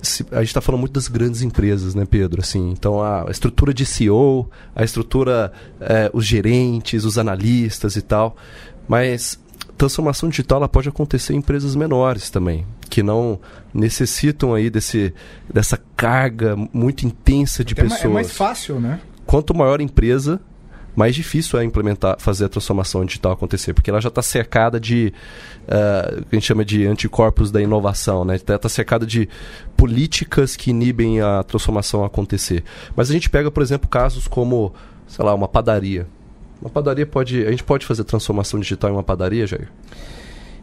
se- 0.00 0.26
a 0.32 0.38
gente 0.38 0.48
está 0.48 0.60
falando 0.60 0.80
muito 0.80 0.92
das 0.94 1.08
grandes 1.08 1.42
empresas, 1.42 1.94
né, 1.94 2.04
Pedro? 2.08 2.40
Assim, 2.40 2.70
então 2.70 3.02
a 3.02 3.26
estrutura 3.30 3.74
de 3.74 3.84
CEO, 3.84 4.48
a 4.74 4.84
estrutura, 4.84 5.52
é, 5.80 6.10
os 6.12 6.24
gerentes, 6.24 7.04
os 7.04 7.18
analistas 7.18 7.96
e 7.96 8.02
tal. 8.02 8.36
Mas 8.88 9.38
transformação 9.82 10.28
digital 10.28 10.58
ela 10.58 10.68
pode 10.68 10.88
acontecer 10.88 11.32
em 11.34 11.38
empresas 11.38 11.74
menores 11.74 12.30
também, 12.30 12.64
que 12.88 13.02
não 13.02 13.40
necessitam 13.74 14.54
aí 14.54 14.70
desse, 14.70 15.12
dessa 15.52 15.76
carga 15.96 16.54
muito 16.72 17.04
intensa 17.04 17.64
de 17.64 17.74
É, 17.76 17.82
ma- 17.82 17.88
pessoas 17.88 18.04
é 18.04 18.08
mais 18.08 18.30
fácil, 18.30 18.78
né? 18.78 19.00
quanto 19.26 19.52
maior 19.52 19.80
a 19.80 19.82
empresa, 19.82 20.40
mais 20.94 21.14
difícil 21.16 21.58
é 21.58 21.64
implementar, 21.64 22.16
fazer 22.20 22.44
a 22.44 22.48
transformação 22.48 23.04
digital 23.04 23.32
acontecer, 23.32 23.72
porque 23.74 23.90
ela 23.90 24.00
já 24.00 24.08
está 24.08 24.22
cercada 24.22 24.78
de, 24.78 25.12
uh, 25.66 26.24
a 26.30 26.34
gente 26.34 26.46
chama 26.46 26.64
de 26.64 26.86
anticorpos 26.86 27.50
da 27.50 27.60
inovação, 27.60 28.24
né? 28.24 28.36
Está 28.36 28.68
cercada 28.68 29.04
de 29.06 29.28
políticas 29.76 30.54
que 30.54 30.70
inibem 30.70 31.20
a 31.20 31.42
transformação 31.42 32.04
acontecer. 32.04 32.62
Mas 32.94 33.10
a 33.10 33.12
gente 33.14 33.28
pega, 33.30 33.50
por 33.50 33.62
exemplo, 33.62 33.88
casos 33.88 34.28
como, 34.28 34.72
sei 35.08 35.24
lá, 35.24 35.34
uma 35.34 35.48
padaria. 35.48 36.06
Uma 36.62 36.70
padaria 36.70 37.04
pode, 37.04 37.44
a 37.44 37.50
gente 37.50 37.64
pode 37.64 37.84
fazer 37.84 38.04
transformação 38.04 38.60
digital 38.60 38.88
em 38.88 38.92
uma 38.92 39.02
padaria, 39.02 39.48
Jair? 39.48 39.68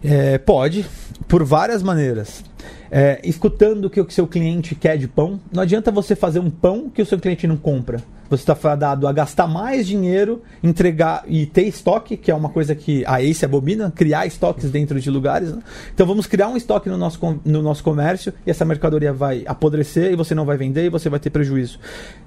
É, 0.01 0.37
pode, 0.37 0.85
por 1.27 1.43
várias 1.43 1.83
maneiras. 1.83 2.41
É, 2.89 3.19
escutando 3.21 3.85
o 3.85 3.89
que 3.89 3.99
o 3.99 4.09
seu 4.09 4.25
cliente 4.25 4.75
quer 4.75 4.97
de 4.97 5.09
pão, 5.09 5.41
não 5.51 5.61
adianta 5.61 5.91
você 5.91 6.15
fazer 6.15 6.39
um 6.39 6.49
pão 6.49 6.89
que 6.89 7.01
o 7.01 7.05
seu 7.05 7.19
cliente 7.19 7.45
não 7.45 7.57
compra. 7.57 8.01
Você 8.29 8.43
está 8.43 8.55
fadado 8.55 9.07
a 9.07 9.11
gastar 9.11 9.45
mais 9.45 9.85
dinheiro, 9.85 10.41
entregar 10.63 11.23
e 11.27 11.45
ter 11.45 11.63
estoque, 11.63 12.15
que 12.15 12.31
é 12.31 12.35
uma 12.35 12.47
coisa 12.47 12.73
que 12.75 13.03
a 13.05 13.21
Ace 13.21 13.43
abomina, 13.43 13.91
criar 13.91 14.25
estoques 14.25 14.71
dentro 14.71 15.01
de 15.01 15.09
lugares. 15.09 15.51
né? 15.51 15.61
Então 15.93 16.07
vamos 16.07 16.27
criar 16.27 16.47
um 16.47 16.55
estoque 16.55 16.87
no 16.87 16.97
nosso, 16.97 17.19
no 17.43 17.61
nosso 17.61 17.83
comércio 17.83 18.31
e 18.45 18.51
essa 18.51 18.63
mercadoria 18.63 19.11
vai 19.11 19.43
apodrecer 19.45 20.13
e 20.13 20.15
você 20.15 20.33
não 20.33 20.45
vai 20.45 20.55
vender 20.55 20.85
e 20.85 20.89
você 20.89 21.09
vai 21.09 21.19
ter 21.19 21.31
prejuízo. 21.31 21.77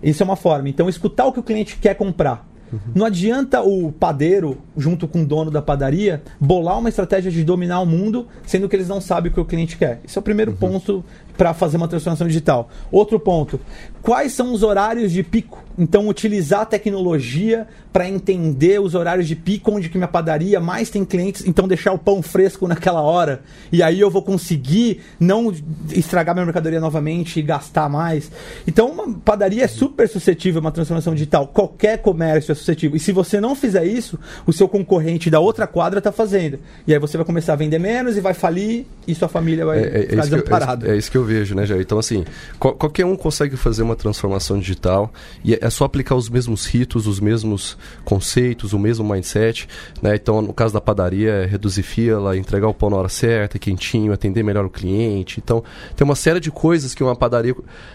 Isso 0.02 0.22
é 0.22 0.24
uma 0.24 0.36
forma. 0.36 0.68
Então 0.68 0.88
escutar 0.88 1.24
o 1.24 1.32
que 1.32 1.40
o 1.40 1.42
cliente 1.42 1.76
quer 1.76 1.94
comprar. 1.94 2.51
Não 2.94 3.06
adianta 3.06 3.62
o 3.62 3.92
padeiro, 3.92 4.58
junto 4.76 5.06
com 5.06 5.22
o 5.22 5.26
dono 5.26 5.50
da 5.50 5.60
padaria, 5.60 6.22
bolar 6.40 6.78
uma 6.78 6.88
estratégia 6.88 7.30
de 7.30 7.44
dominar 7.44 7.80
o 7.80 7.86
mundo, 7.86 8.26
sendo 8.46 8.68
que 8.68 8.76
eles 8.76 8.88
não 8.88 9.00
sabem 9.00 9.30
o 9.30 9.34
que 9.34 9.40
o 9.40 9.44
cliente 9.44 9.76
quer. 9.76 10.00
Esse 10.04 10.18
é 10.18 10.20
o 10.20 10.22
primeiro 10.22 10.52
ponto 10.52 11.04
para 11.36 11.54
fazer 11.54 11.76
uma 11.76 11.88
transformação 11.88 12.26
digital. 12.26 12.68
Outro 12.90 13.18
ponto: 13.18 13.60
quais 14.02 14.32
são 14.32 14.52
os 14.52 14.62
horários 14.62 15.12
de 15.12 15.22
pico? 15.22 15.62
Então, 15.78 16.06
utilizar 16.06 16.60
a 16.60 16.66
tecnologia 16.66 17.66
para 17.90 18.06
entender 18.08 18.78
os 18.78 18.94
horários 18.94 19.26
de 19.26 19.34
pico, 19.34 19.70
onde 19.70 19.88
que 19.88 19.96
minha 19.96 20.08
padaria 20.08 20.60
mais 20.60 20.90
tem 20.90 21.02
clientes, 21.02 21.44
então 21.46 21.66
deixar 21.66 21.92
o 21.92 21.98
pão 21.98 22.20
fresco 22.22 22.68
naquela 22.68 23.00
hora. 23.00 23.40
E 23.70 23.82
aí 23.82 23.98
eu 23.98 24.10
vou 24.10 24.22
conseguir 24.22 25.00
não 25.18 25.50
estragar 25.90 26.34
minha 26.34 26.44
mercadoria 26.44 26.78
novamente 26.80 27.38
e 27.38 27.42
gastar 27.42 27.88
mais. 27.88 28.30
Então, 28.66 28.90
uma 28.90 29.14
padaria 29.14 29.64
é 29.64 29.66
super 29.66 30.06
suscetível 30.08 30.58
a 30.58 30.64
uma 30.64 30.72
transformação 30.72 31.14
digital. 31.14 31.46
Qualquer 31.46 31.98
comércio 32.02 32.52
é 32.52 32.54
suscetível. 32.54 32.96
E 32.96 33.00
se 33.00 33.10
você 33.12 33.40
não 33.40 33.54
fizer 33.54 33.84
isso, 33.86 34.18
o 34.46 34.52
seu 34.52 34.68
concorrente 34.68 35.30
da 35.30 35.40
outra 35.40 35.66
quadra 35.66 35.98
está 35.98 36.12
fazendo. 36.12 36.58
E 36.86 36.92
aí 36.92 36.98
você 36.98 37.16
vai 37.16 37.24
começar 37.24 37.54
a 37.54 37.56
vender 37.56 37.78
menos 37.78 38.16
e 38.16 38.20
vai 38.20 38.34
falir 38.34 38.84
e 39.06 39.14
sua 39.14 39.28
família 39.28 39.64
vai 39.64 39.78
É, 39.78 39.82
é- 39.82 39.86
é 39.86 40.00
ficar 40.02 40.16
eu, 40.16 40.22
desamparada. 40.22 40.88
é, 40.88 40.92
é 40.92 40.96
isso 40.98 41.10
que 41.10 41.16
eu 41.16 41.24
vejo, 41.24 41.54
né, 41.54 41.64
Jair? 41.64 41.80
Então, 41.80 41.98
assim, 41.98 42.24
qual- 42.58 42.74
qualquer 42.74 43.06
um 43.06 43.16
consegue 43.16 43.56
fazer 43.56 43.82
uma 43.82 43.91
transformação 43.96 44.58
digital 44.58 45.12
e 45.44 45.54
é, 45.54 45.58
é 45.62 45.70
só 45.70 45.84
aplicar 45.84 46.14
os 46.14 46.28
mesmos 46.28 46.66
ritos, 46.66 47.06
os 47.06 47.20
mesmos 47.20 47.76
conceitos, 48.04 48.72
o 48.72 48.78
mesmo 48.78 49.04
mindset, 49.04 49.68
né? 50.00 50.14
Então, 50.14 50.42
no 50.42 50.52
caso 50.52 50.74
da 50.74 50.80
padaria, 50.80 51.30
é 51.30 51.46
reduzir 51.46 51.82
fila, 51.82 52.36
entregar 52.36 52.68
o 52.68 52.74
pão 52.74 52.90
na 52.90 52.96
hora 52.96 53.08
certa, 53.08 53.58
quentinho, 53.58 54.12
atender 54.12 54.42
melhor 54.42 54.64
o 54.64 54.70
cliente. 54.70 55.40
Então, 55.42 55.62
tem 55.96 56.04
uma 56.04 56.16
série 56.16 56.40
de 56.40 56.50
coisas 56.50 56.94
que 56.94 57.02
uma 57.02 57.16
padaria 57.16 57.54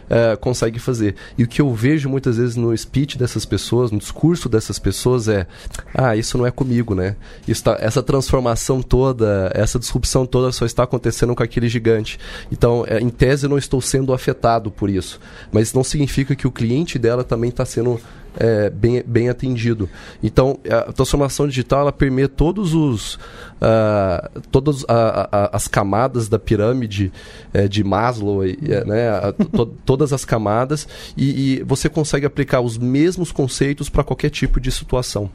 é, 0.10 0.36
consegue 0.36 0.80
fazer. 0.80 1.16
E 1.38 1.44
o 1.44 1.48
que 1.48 1.62
eu 1.62 1.74
vejo 1.74 2.10
muitas 2.10 2.38
vezes 2.38 2.56
no 2.56 2.76
speech 2.78 3.18
dessas 3.18 3.46
pessoas, 3.46 3.92
no 3.92 3.98
discurso 3.98 4.50
dessas 4.50 4.80
pessoas 4.80 5.28
é: 5.28 5.48
ah, 5.94 6.16
isso 6.16 6.38
não 6.38 6.46
é 6.46 6.52
comigo, 6.52 6.96
né? 6.96 7.16
Isso 7.48 7.64
tá- 7.64 7.78
essa 7.80 8.02
transformação 8.04 8.82
toda, 8.82 9.52
essa 9.54 9.80
disrupção 9.80 10.26
toda 10.26 10.52
só 10.52 10.66
está 10.66 10.84
acontecendo 10.84 11.36
com 11.36 11.44
aquele 11.44 11.68
gigante. 11.68 12.20
Então, 12.52 12.86
é, 12.88 13.00
em 13.00 13.10
tese, 13.10 13.46
eu 13.46 13.50
não 13.50 13.58
estou 13.58 13.82
sendo 13.82 14.14
afetado 14.14 14.72
por 14.72 14.90
isso. 14.90 15.20
Mas 15.52 15.74
não 15.74 15.84
significa 15.88 16.36
que 16.36 16.46
o 16.48 16.52
cliente 16.52 17.00
dela 17.00 17.24
também 17.24 17.50
está 17.50 17.66
sendo 17.66 18.00
é, 18.40 18.70
bem, 18.70 19.02
bem 19.04 19.30
atendido. 19.30 19.90
Então, 20.22 20.60
a 20.70 20.94
transformação 20.94 21.48
digital 21.48 21.80
ela 21.82 21.92
permeia 21.92 22.30
todos 22.30 22.76
os, 22.76 23.18
ah, 23.60 24.30
todas 24.52 24.86
a- 24.88 25.28
a- 25.32 25.50
as 25.58 25.68
camadas 25.68 26.30
da 26.30 26.38
pirâmide 26.38 27.12
é, 27.52 27.68
de 27.68 27.84
Maslow, 27.84 28.44
né, 28.44 29.32
to- 29.56 29.66
todas 29.84 30.14
as 30.14 30.24
camadas, 30.24 30.88
e, 31.18 31.56
e 31.56 31.64
você 31.64 31.90
consegue 31.90 32.28
aplicar 32.28 32.62
os 32.62 32.78
mesmos 32.78 33.32
conceitos 33.32 33.90
para 33.90 34.04
qualquer 34.04 34.30
tipo 34.30 34.60
de 34.62 34.72
situação. 34.72 35.32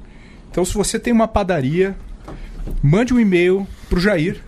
Então, 0.50 0.64
se 0.64 0.74
você 0.74 0.96
tem 0.96 1.12
uma 1.12 1.26
padaria, 1.26 1.96
mande 2.80 3.12
um 3.12 3.18
e-mail 3.18 3.66
pro 3.88 3.98
Jair 3.98 4.40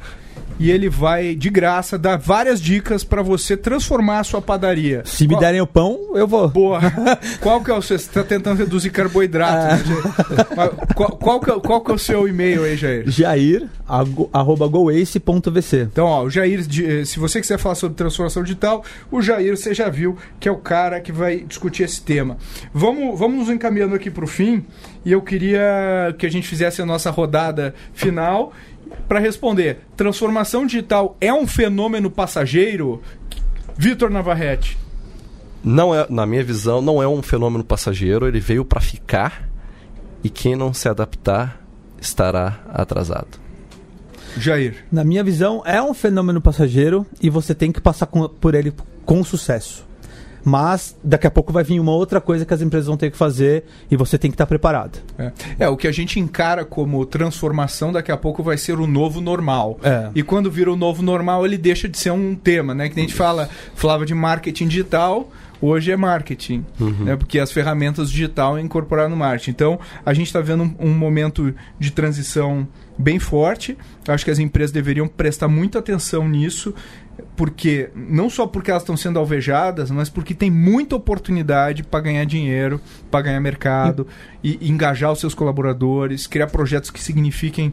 e 0.59 0.71
ele 0.71 0.89
vai, 0.89 1.35
de 1.35 1.51
graça, 1.51 1.99
dar 1.99 2.17
várias 2.17 2.61
dicas 2.61 3.03
para 3.03 3.23
você 3.23 3.57
transformar 3.57 4.21
a 4.21 4.25
sua 4.25 4.41
padaria. 4.41 5.03
Se 5.05 5.25
me 5.27 5.35
Qual- 5.35 5.41
derem 5.41 5.61
o 5.61 5.67
pão, 5.67 5.99
eu 6.15 6.27
vou. 6.29 6.49
Boa. 6.49 6.81
Qual 7.41 7.63
que 7.63 7.71
é 7.71 7.75
o 7.75 7.83
seu... 7.83 7.99
Você 7.99 8.09
tá 8.09 8.23
tentando 8.23 8.59
reduzir 8.59 8.91
carboidrato, 8.91 9.67
né, 9.67 9.83
Jair? 9.85 10.47
Mas 10.57 10.95
Qual, 10.95 11.11
qual, 11.17 11.41
que 11.41 11.51
é, 11.51 11.61
qual 11.61 11.81
que 11.81 11.91
é 11.91 11.95
o 11.95 11.99
seu 11.99 12.29
e-mail 12.29 12.63
aí, 12.65 12.77
Jair? 12.77 13.05
Jair, 13.09 13.69
arroba 14.33 14.67
goace.vc. 14.69 15.81
Então, 15.83 16.07
ó, 16.07 16.23
o 16.25 16.31
Jair, 16.31 16.61
eh, 16.61 17.05
se 17.05 17.19
você 17.19 17.41
quiser 17.41 17.59
falar 17.59 17.75
sobre 17.75 17.97
transformação 17.97 18.43
digital, 18.43 18.85
o 19.11 19.21
Jair 19.21 19.57
você 19.57 19.75
já 19.75 19.89
viu 19.89 20.17
que 20.39 20.49
é 20.49 20.53
o 20.53 20.57
cara 20.57 21.01
que 21.01 21.11
vai 21.13 21.39
discutir 21.41 21.83
esse 21.83 22.01
tema. 22.01 22.37
Vamos, 22.73 23.19
vamos 23.19 23.39
nos 23.41 23.49
encaminhando 23.51 23.95
aqui 23.95 24.11
para 24.11 24.25
o 24.25 24.29
fim 24.29 24.65
e 25.05 25.13
eu 25.13 25.21
queria 25.21 26.15
que 26.19 26.27
a 26.27 26.31
gente 26.31 26.47
fizesse 26.47 26.81
a 26.81 26.87
nossa 26.87 27.11
rodada 27.11 27.75
final 27.93 28.53
para 29.09 29.19
responder. 29.19 29.81
Transformação 29.97 30.67
digital 30.67 31.17
é 31.21 31.33
um 31.33 31.47
fenômeno 31.47 32.11
passageiro? 32.11 33.03
Vitor 33.77 34.11
Navarrete. 34.11 34.79
Não 35.63 35.95
é, 35.95 36.07
na 36.11 36.27
minha 36.27 36.45
visão, 36.45 36.83
não 36.83 37.03
é 37.03 37.09
um 37.09 37.23
fenômeno 37.23 37.65
passageiro, 37.65 38.27
ele 38.29 38.39
veio 38.41 38.65
para 38.65 38.81
ficar 38.81 39.49
e 40.23 40.29
quem 40.29 40.55
não 40.55 40.75
se 40.75 40.89
adaptar 40.89 41.61
estará 42.01 42.61
atrasado. 42.73 43.39
Jair. 44.37 44.85
Na 44.91 45.05
minha 45.05 45.23
visão, 45.25 45.63
é 45.65 45.81
um 45.83 45.95
fenômeno 45.95 46.41
passageiro 46.41 47.07
e 47.23 47.31
você 47.31 47.55
tem 47.55 47.71
que 47.73 47.81
passar 47.81 48.07
com- 48.07 48.29
por 48.29 48.55
ele 48.55 48.73
com 49.07 49.23
sucesso. 49.25 49.87
Mas 50.45 50.97
daqui 51.03 51.27
a 51.27 51.31
pouco 51.31 51.53
vai 51.53 51.65
vir 51.65 51.81
uma 51.81 51.93
outra 51.93 52.21
coisa 52.21 52.45
que 52.45 52.53
as 52.53 52.61
empresas 52.61 52.87
vão 52.87 52.97
ter 52.97 53.11
que 53.11 53.17
fazer 53.17 53.65
e 53.91 53.97
você 53.97 54.19
tem 54.19 54.31
que 54.31 54.35
estar 54.35 54.47
preparado. 54.47 54.99
É. 55.19 55.33
É, 55.61 55.69
o 55.69 55.77
que 55.77 55.89
a 55.89 55.93
gente 55.93 56.21
encara 56.21 56.65
como 56.65 57.05
transformação 57.07 57.93
daqui 57.93 58.13
a 58.13 58.17
pouco 58.17 58.43
vai 58.43 58.59
ser 58.59 58.79
o 58.79 58.87
novo 58.87 59.21
normal. 59.21 59.79
É. 59.83 60.11
E 60.15 60.23
quando 60.23 60.51
vira 60.51 60.71
o 60.71 60.77
novo 60.77 61.03
normal, 61.03 61.47
ele 61.47 61.57
deixa 61.57 61.89
de 61.89 61.99
ser 61.99 62.11
um 62.11 62.35
tema, 62.35 62.75
né? 62.75 62.89
Que 62.89 62.97
nem 62.97 63.07
a 63.07 63.09
gente 63.09 63.17
fala, 63.17 63.49
falava 63.75 64.05
de 64.05 64.15
marketing 64.15 64.69
digital, 64.69 65.31
hoje 65.61 65.91
é 65.91 65.97
marketing, 65.97 66.65
né? 67.01 67.17
Porque 67.17 67.39
as 67.39 67.51
ferramentas 67.51 68.11
digital 68.11 68.59
é 68.59 68.61
incorporar 68.61 69.09
no 69.09 69.17
marketing. 69.17 69.51
Então, 69.51 69.81
a 70.05 70.13
gente 70.13 70.27
está 70.27 70.41
vendo 70.41 70.65
um, 70.65 70.75
um 70.79 70.95
momento 70.95 71.55
de 71.79 71.91
transição 71.91 72.69
bem 72.99 73.19
forte. 73.19 73.77
Acho 74.07 74.25
que 74.25 74.31
as 74.31 74.39
empresas 74.39 74.71
deveriam 74.71 75.09
prestar 75.09 75.49
muita 75.49 75.79
atenção 75.79 76.29
nisso. 76.29 76.75
Porque 77.37 77.91
não 77.95 78.31
só 78.31 78.47
porque 78.47 78.71
elas 78.71 78.83
estão 78.83 78.97
sendo 78.97 79.19
alvejadas, 79.19 79.91
mas 79.91 80.09
porque 80.09 80.35
tem 80.35 80.51
muita 80.51 80.97
oportunidade 80.97 81.83
para 81.83 82.01
ganhar 82.01 82.25
dinheiro, 82.25 82.81
para 83.11 83.23
ganhar 83.23 83.41
mercado 83.41 84.07
e, 84.43 84.59
e 84.61 84.71
engajar 84.71 85.13
os 85.13 85.21
seus 85.21 85.35
colaboradores, 85.35 86.27
criar 86.27 86.47
projetos 86.49 86.91
que 86.91 87.03
signifiquem 87.03 87.73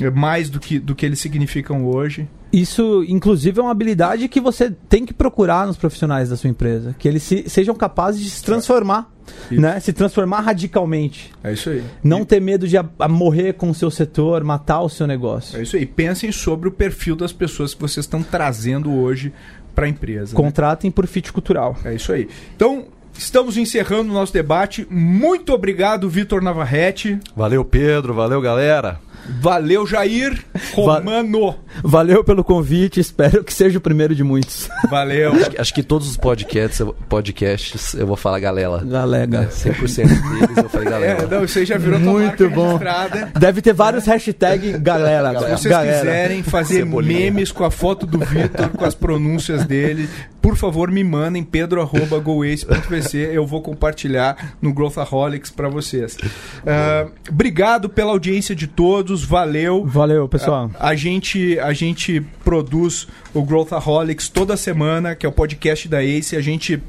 eh, 0.00 0.10
mais 0.10 0.48
do 0.48 0.58
que, 0.58 0.78
do 0.78 0.94
que 0.94 1.04
eles 1.04 1.20
significam 1.20 1.84
hoje. 1.84 2.28
Isso, 2.52 3.04
inclusive, 3.08 3.58
é 3.58 3.62
uma 3.62 3.70
habilidade 3.70 4.28
que 4.28 4.40
você 4.40 4.70
tem 4.88 5.06
que 5.06 5.14
procurar 5.14 5.66
nos 5.66 5.76
profissionais 5.76 6.28
da 6.28 6.36
sua 6.36 6.50
empresa. 6.50 6.94
Que 6.98 7.08
eles 7.08 7.22
se- 7.22 7.44
sejam 7.48 7.74
capazes 7.74 8.20
de 8.22 8.28
se 8.30 8.42
transformar. 8.42 9.10
Isso. 9.50 9.60
Né? 9.60 9.80
Se 9.80 9.92
transformar 9.92 10.40
radicalmente. 10.40 11.32
É 11.42 11.52
isso 11.52 11.70
aí. 11.70 11.82
Não 12.04 12.24
ter 12.24 12.40
medo 12.40 12.68
de 12.68 12.76
a- 12.76 12.84
a 12.98 13.08
morrer 13.08 13.54
com 13.54 13.70
o 13.70 13.74
seu 13.74 13.90
setor, 13.90 14.44
matar 14.44 14.82
o 14.82 14.88
seu 14.88 15.06
negócio. 15.06 15.58
É 15.58 15.62
isso 15.62 15.76
aí. 15.76 15.86
Pensem 15.86 16.30
sobre 16.30 16.68
o 16.68 16.72
perfil 16.72 17.16
das 17.16 17.32
pessoas 17.32 17.72
que 17.72 17.80
vocês 17.80 18.04
estão 18.04 18.22
trazendo 18.22 18.92
hoje 18.92 19.32
para 19.74 19.86
a 19.86 19.88
empresa. 19.88 20.32
né? 20.32 20.36
Contratem 20.36 20.90
por 20.90 21.06
fit 21.06 21.32
cultural. 21.32 21.76
É 21.84 21.94
isso 21.94 22.12
aí. 22.12 22.28
Então, 22.54 22.84
estamos 23.16 23.56
encerrando 23.56 24.10
o 24.10 24.14
nosso 24.14 24.32
debate. 24.32 24.86
Muito 24.90 25.54
obrigado, 25.54 26.08
Vitor 26.10 26.42
Navarrete. 26.42 27.18
Valeu, 27.34 27.64
Pedro. 27.64 28.12
Valeu, 28.12 28.40
galera. 28.42 29.00
Valeu, 29.40 29.86
Jair 29.86 30.44
Romano. 30.74 31.56
Valeu 31.82 32.22
pelo 32.24 32.42
convite, 32.44 33.00
espero 33.00 33.42
que 33.44 33.52
seja 33.52 33.78
o 33.78 33.80
primeiro 33.80 34.14
de 34.14 34.22
muitos. 34.24 34.68
Valeu. 34.90 35.32
Acho 35.58 35.72
que 35.74 35.82
todos 35.82 36.08
os 36.08 36.16
podcasts, 36.16 36.80
eu- 36.80 36.94
podcasts 37.08 37.94
eu 37.94 38.06
vou 38.06 38.16
falar 38.16 38.40
galela. 38.40 38.84
Galega. 38.84 39.48
100% 39.48 40.06
deles 40.06 40.56
eu 40.56 40.68
falei 40.68 40.88
galera. 40.90 41.22
É, 41.22 41.26
não, 41.26 41.40
você 41.46 41.64
já 41.64 41.78
virou 41.78 41.98
Muito 42.00 42.44
marca 42.44 42.48
bom. 42.48 42.76
registrada. 42.76 43.32
Deve 43.38 43.62
ter 43.62 43.72
vários 43.72 44.06
hashtags 44.06 44.76
galera. 44.80 45.30
Se 45.38 45.46
vocês 45.50 45.66
galera. 45.66 45.98
quiserem 46.00 46.42
fazer 46.42 46.74
Cebolinha. 46.80 47.18
memes 47.20 47.52
com 47.52 47.64
a 47.64 47.70
foto 47.70 48.06
do 48.06 48.18
Vitor, 48.18 48.68
com 48.70 48.84
as 48.84 48.94
pronúncias 48.94 49.64
dele, 49.64 50.08
por 50.42 50.56
favor 50.56 50.90
me 50.90 51.04
mandem 51.04 51.44
pedro.goace.vc. 51.44 53.16
Eu 53.32 53.46
vou 53.46 53.62
compartilhar 53.62 54.56
no 54.60 54.74
Growthaholics 54.74 55.50
para 55.50 55.68
vocês. 55.68 56.18
Ah, 56.66 57.06
obrigado 57.30 57.88
pela 57.88 58.10
audiência 58.10 58.54
de 58.54 58.66
todos, 58.66 59.24
valeu. 59.24 59.86
Valeu, 59.86 60.28
pessoal. 60.28 60.68
A, 60.74 60.88
a 60.88 60.94
gente, 60.96 61.58
a 61.60 61.72
gente 61.72 62.20
produz 62.44 63.06
o 63.32 63.42
Growthaholics 63.44 64.28
toda 64.28 64.56
semana, 64.56 65.14
que 65.14 65.24
é 65.24 65.28
o 65.28 65.32
podcast 65.32 65.88
da 65.88 66.02
Ace. 66.02 66.34
A 66.34 66.40
gente 66.40 66.82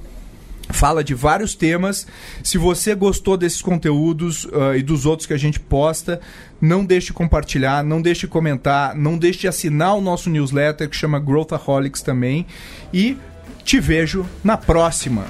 fala 0.70 1.04
de 1.04 1.14
vários 1.14 1.54
temas. 1.54 2.08
Se 2.44 2.58
você 2.58 2.96
gostou 2.96 3.38
desses 3.38 3.62
conteúdos 3.62 4.48
ah, 4.52 4.76
e 4.76 4.82
dos 4.82 5.06
outros 5.06 5.28
que 5.28 5.34
a 5.34 5.38
gente 5.38 5.60
posta, 5.60 6.20
não 6.60 6.84
deixe 6.84 7.08
de 7.08 7.14
compartilhar, 7.14 7.84
não 7.84 8.02
deixe 8.02 8.22
de 8.22 8.28
comentar, 8.28 8.96
não 8.96 9.16
deixe 9.16 9.42
de 9.42 9.48
assinar 9.48 9.96
o 9.96 10.02
nosso 10.02 10.28
newsletter 10.28 10.90
que 10.90 10.96
chama 10.96 11.20
Growthaholics 11.20 12.02
também. 12.02 12.48
E 12.92 13.16
te 13.66 13.80
vejo 13.80 14.26
na 14.44 14.58
próxima. 14.58 15.26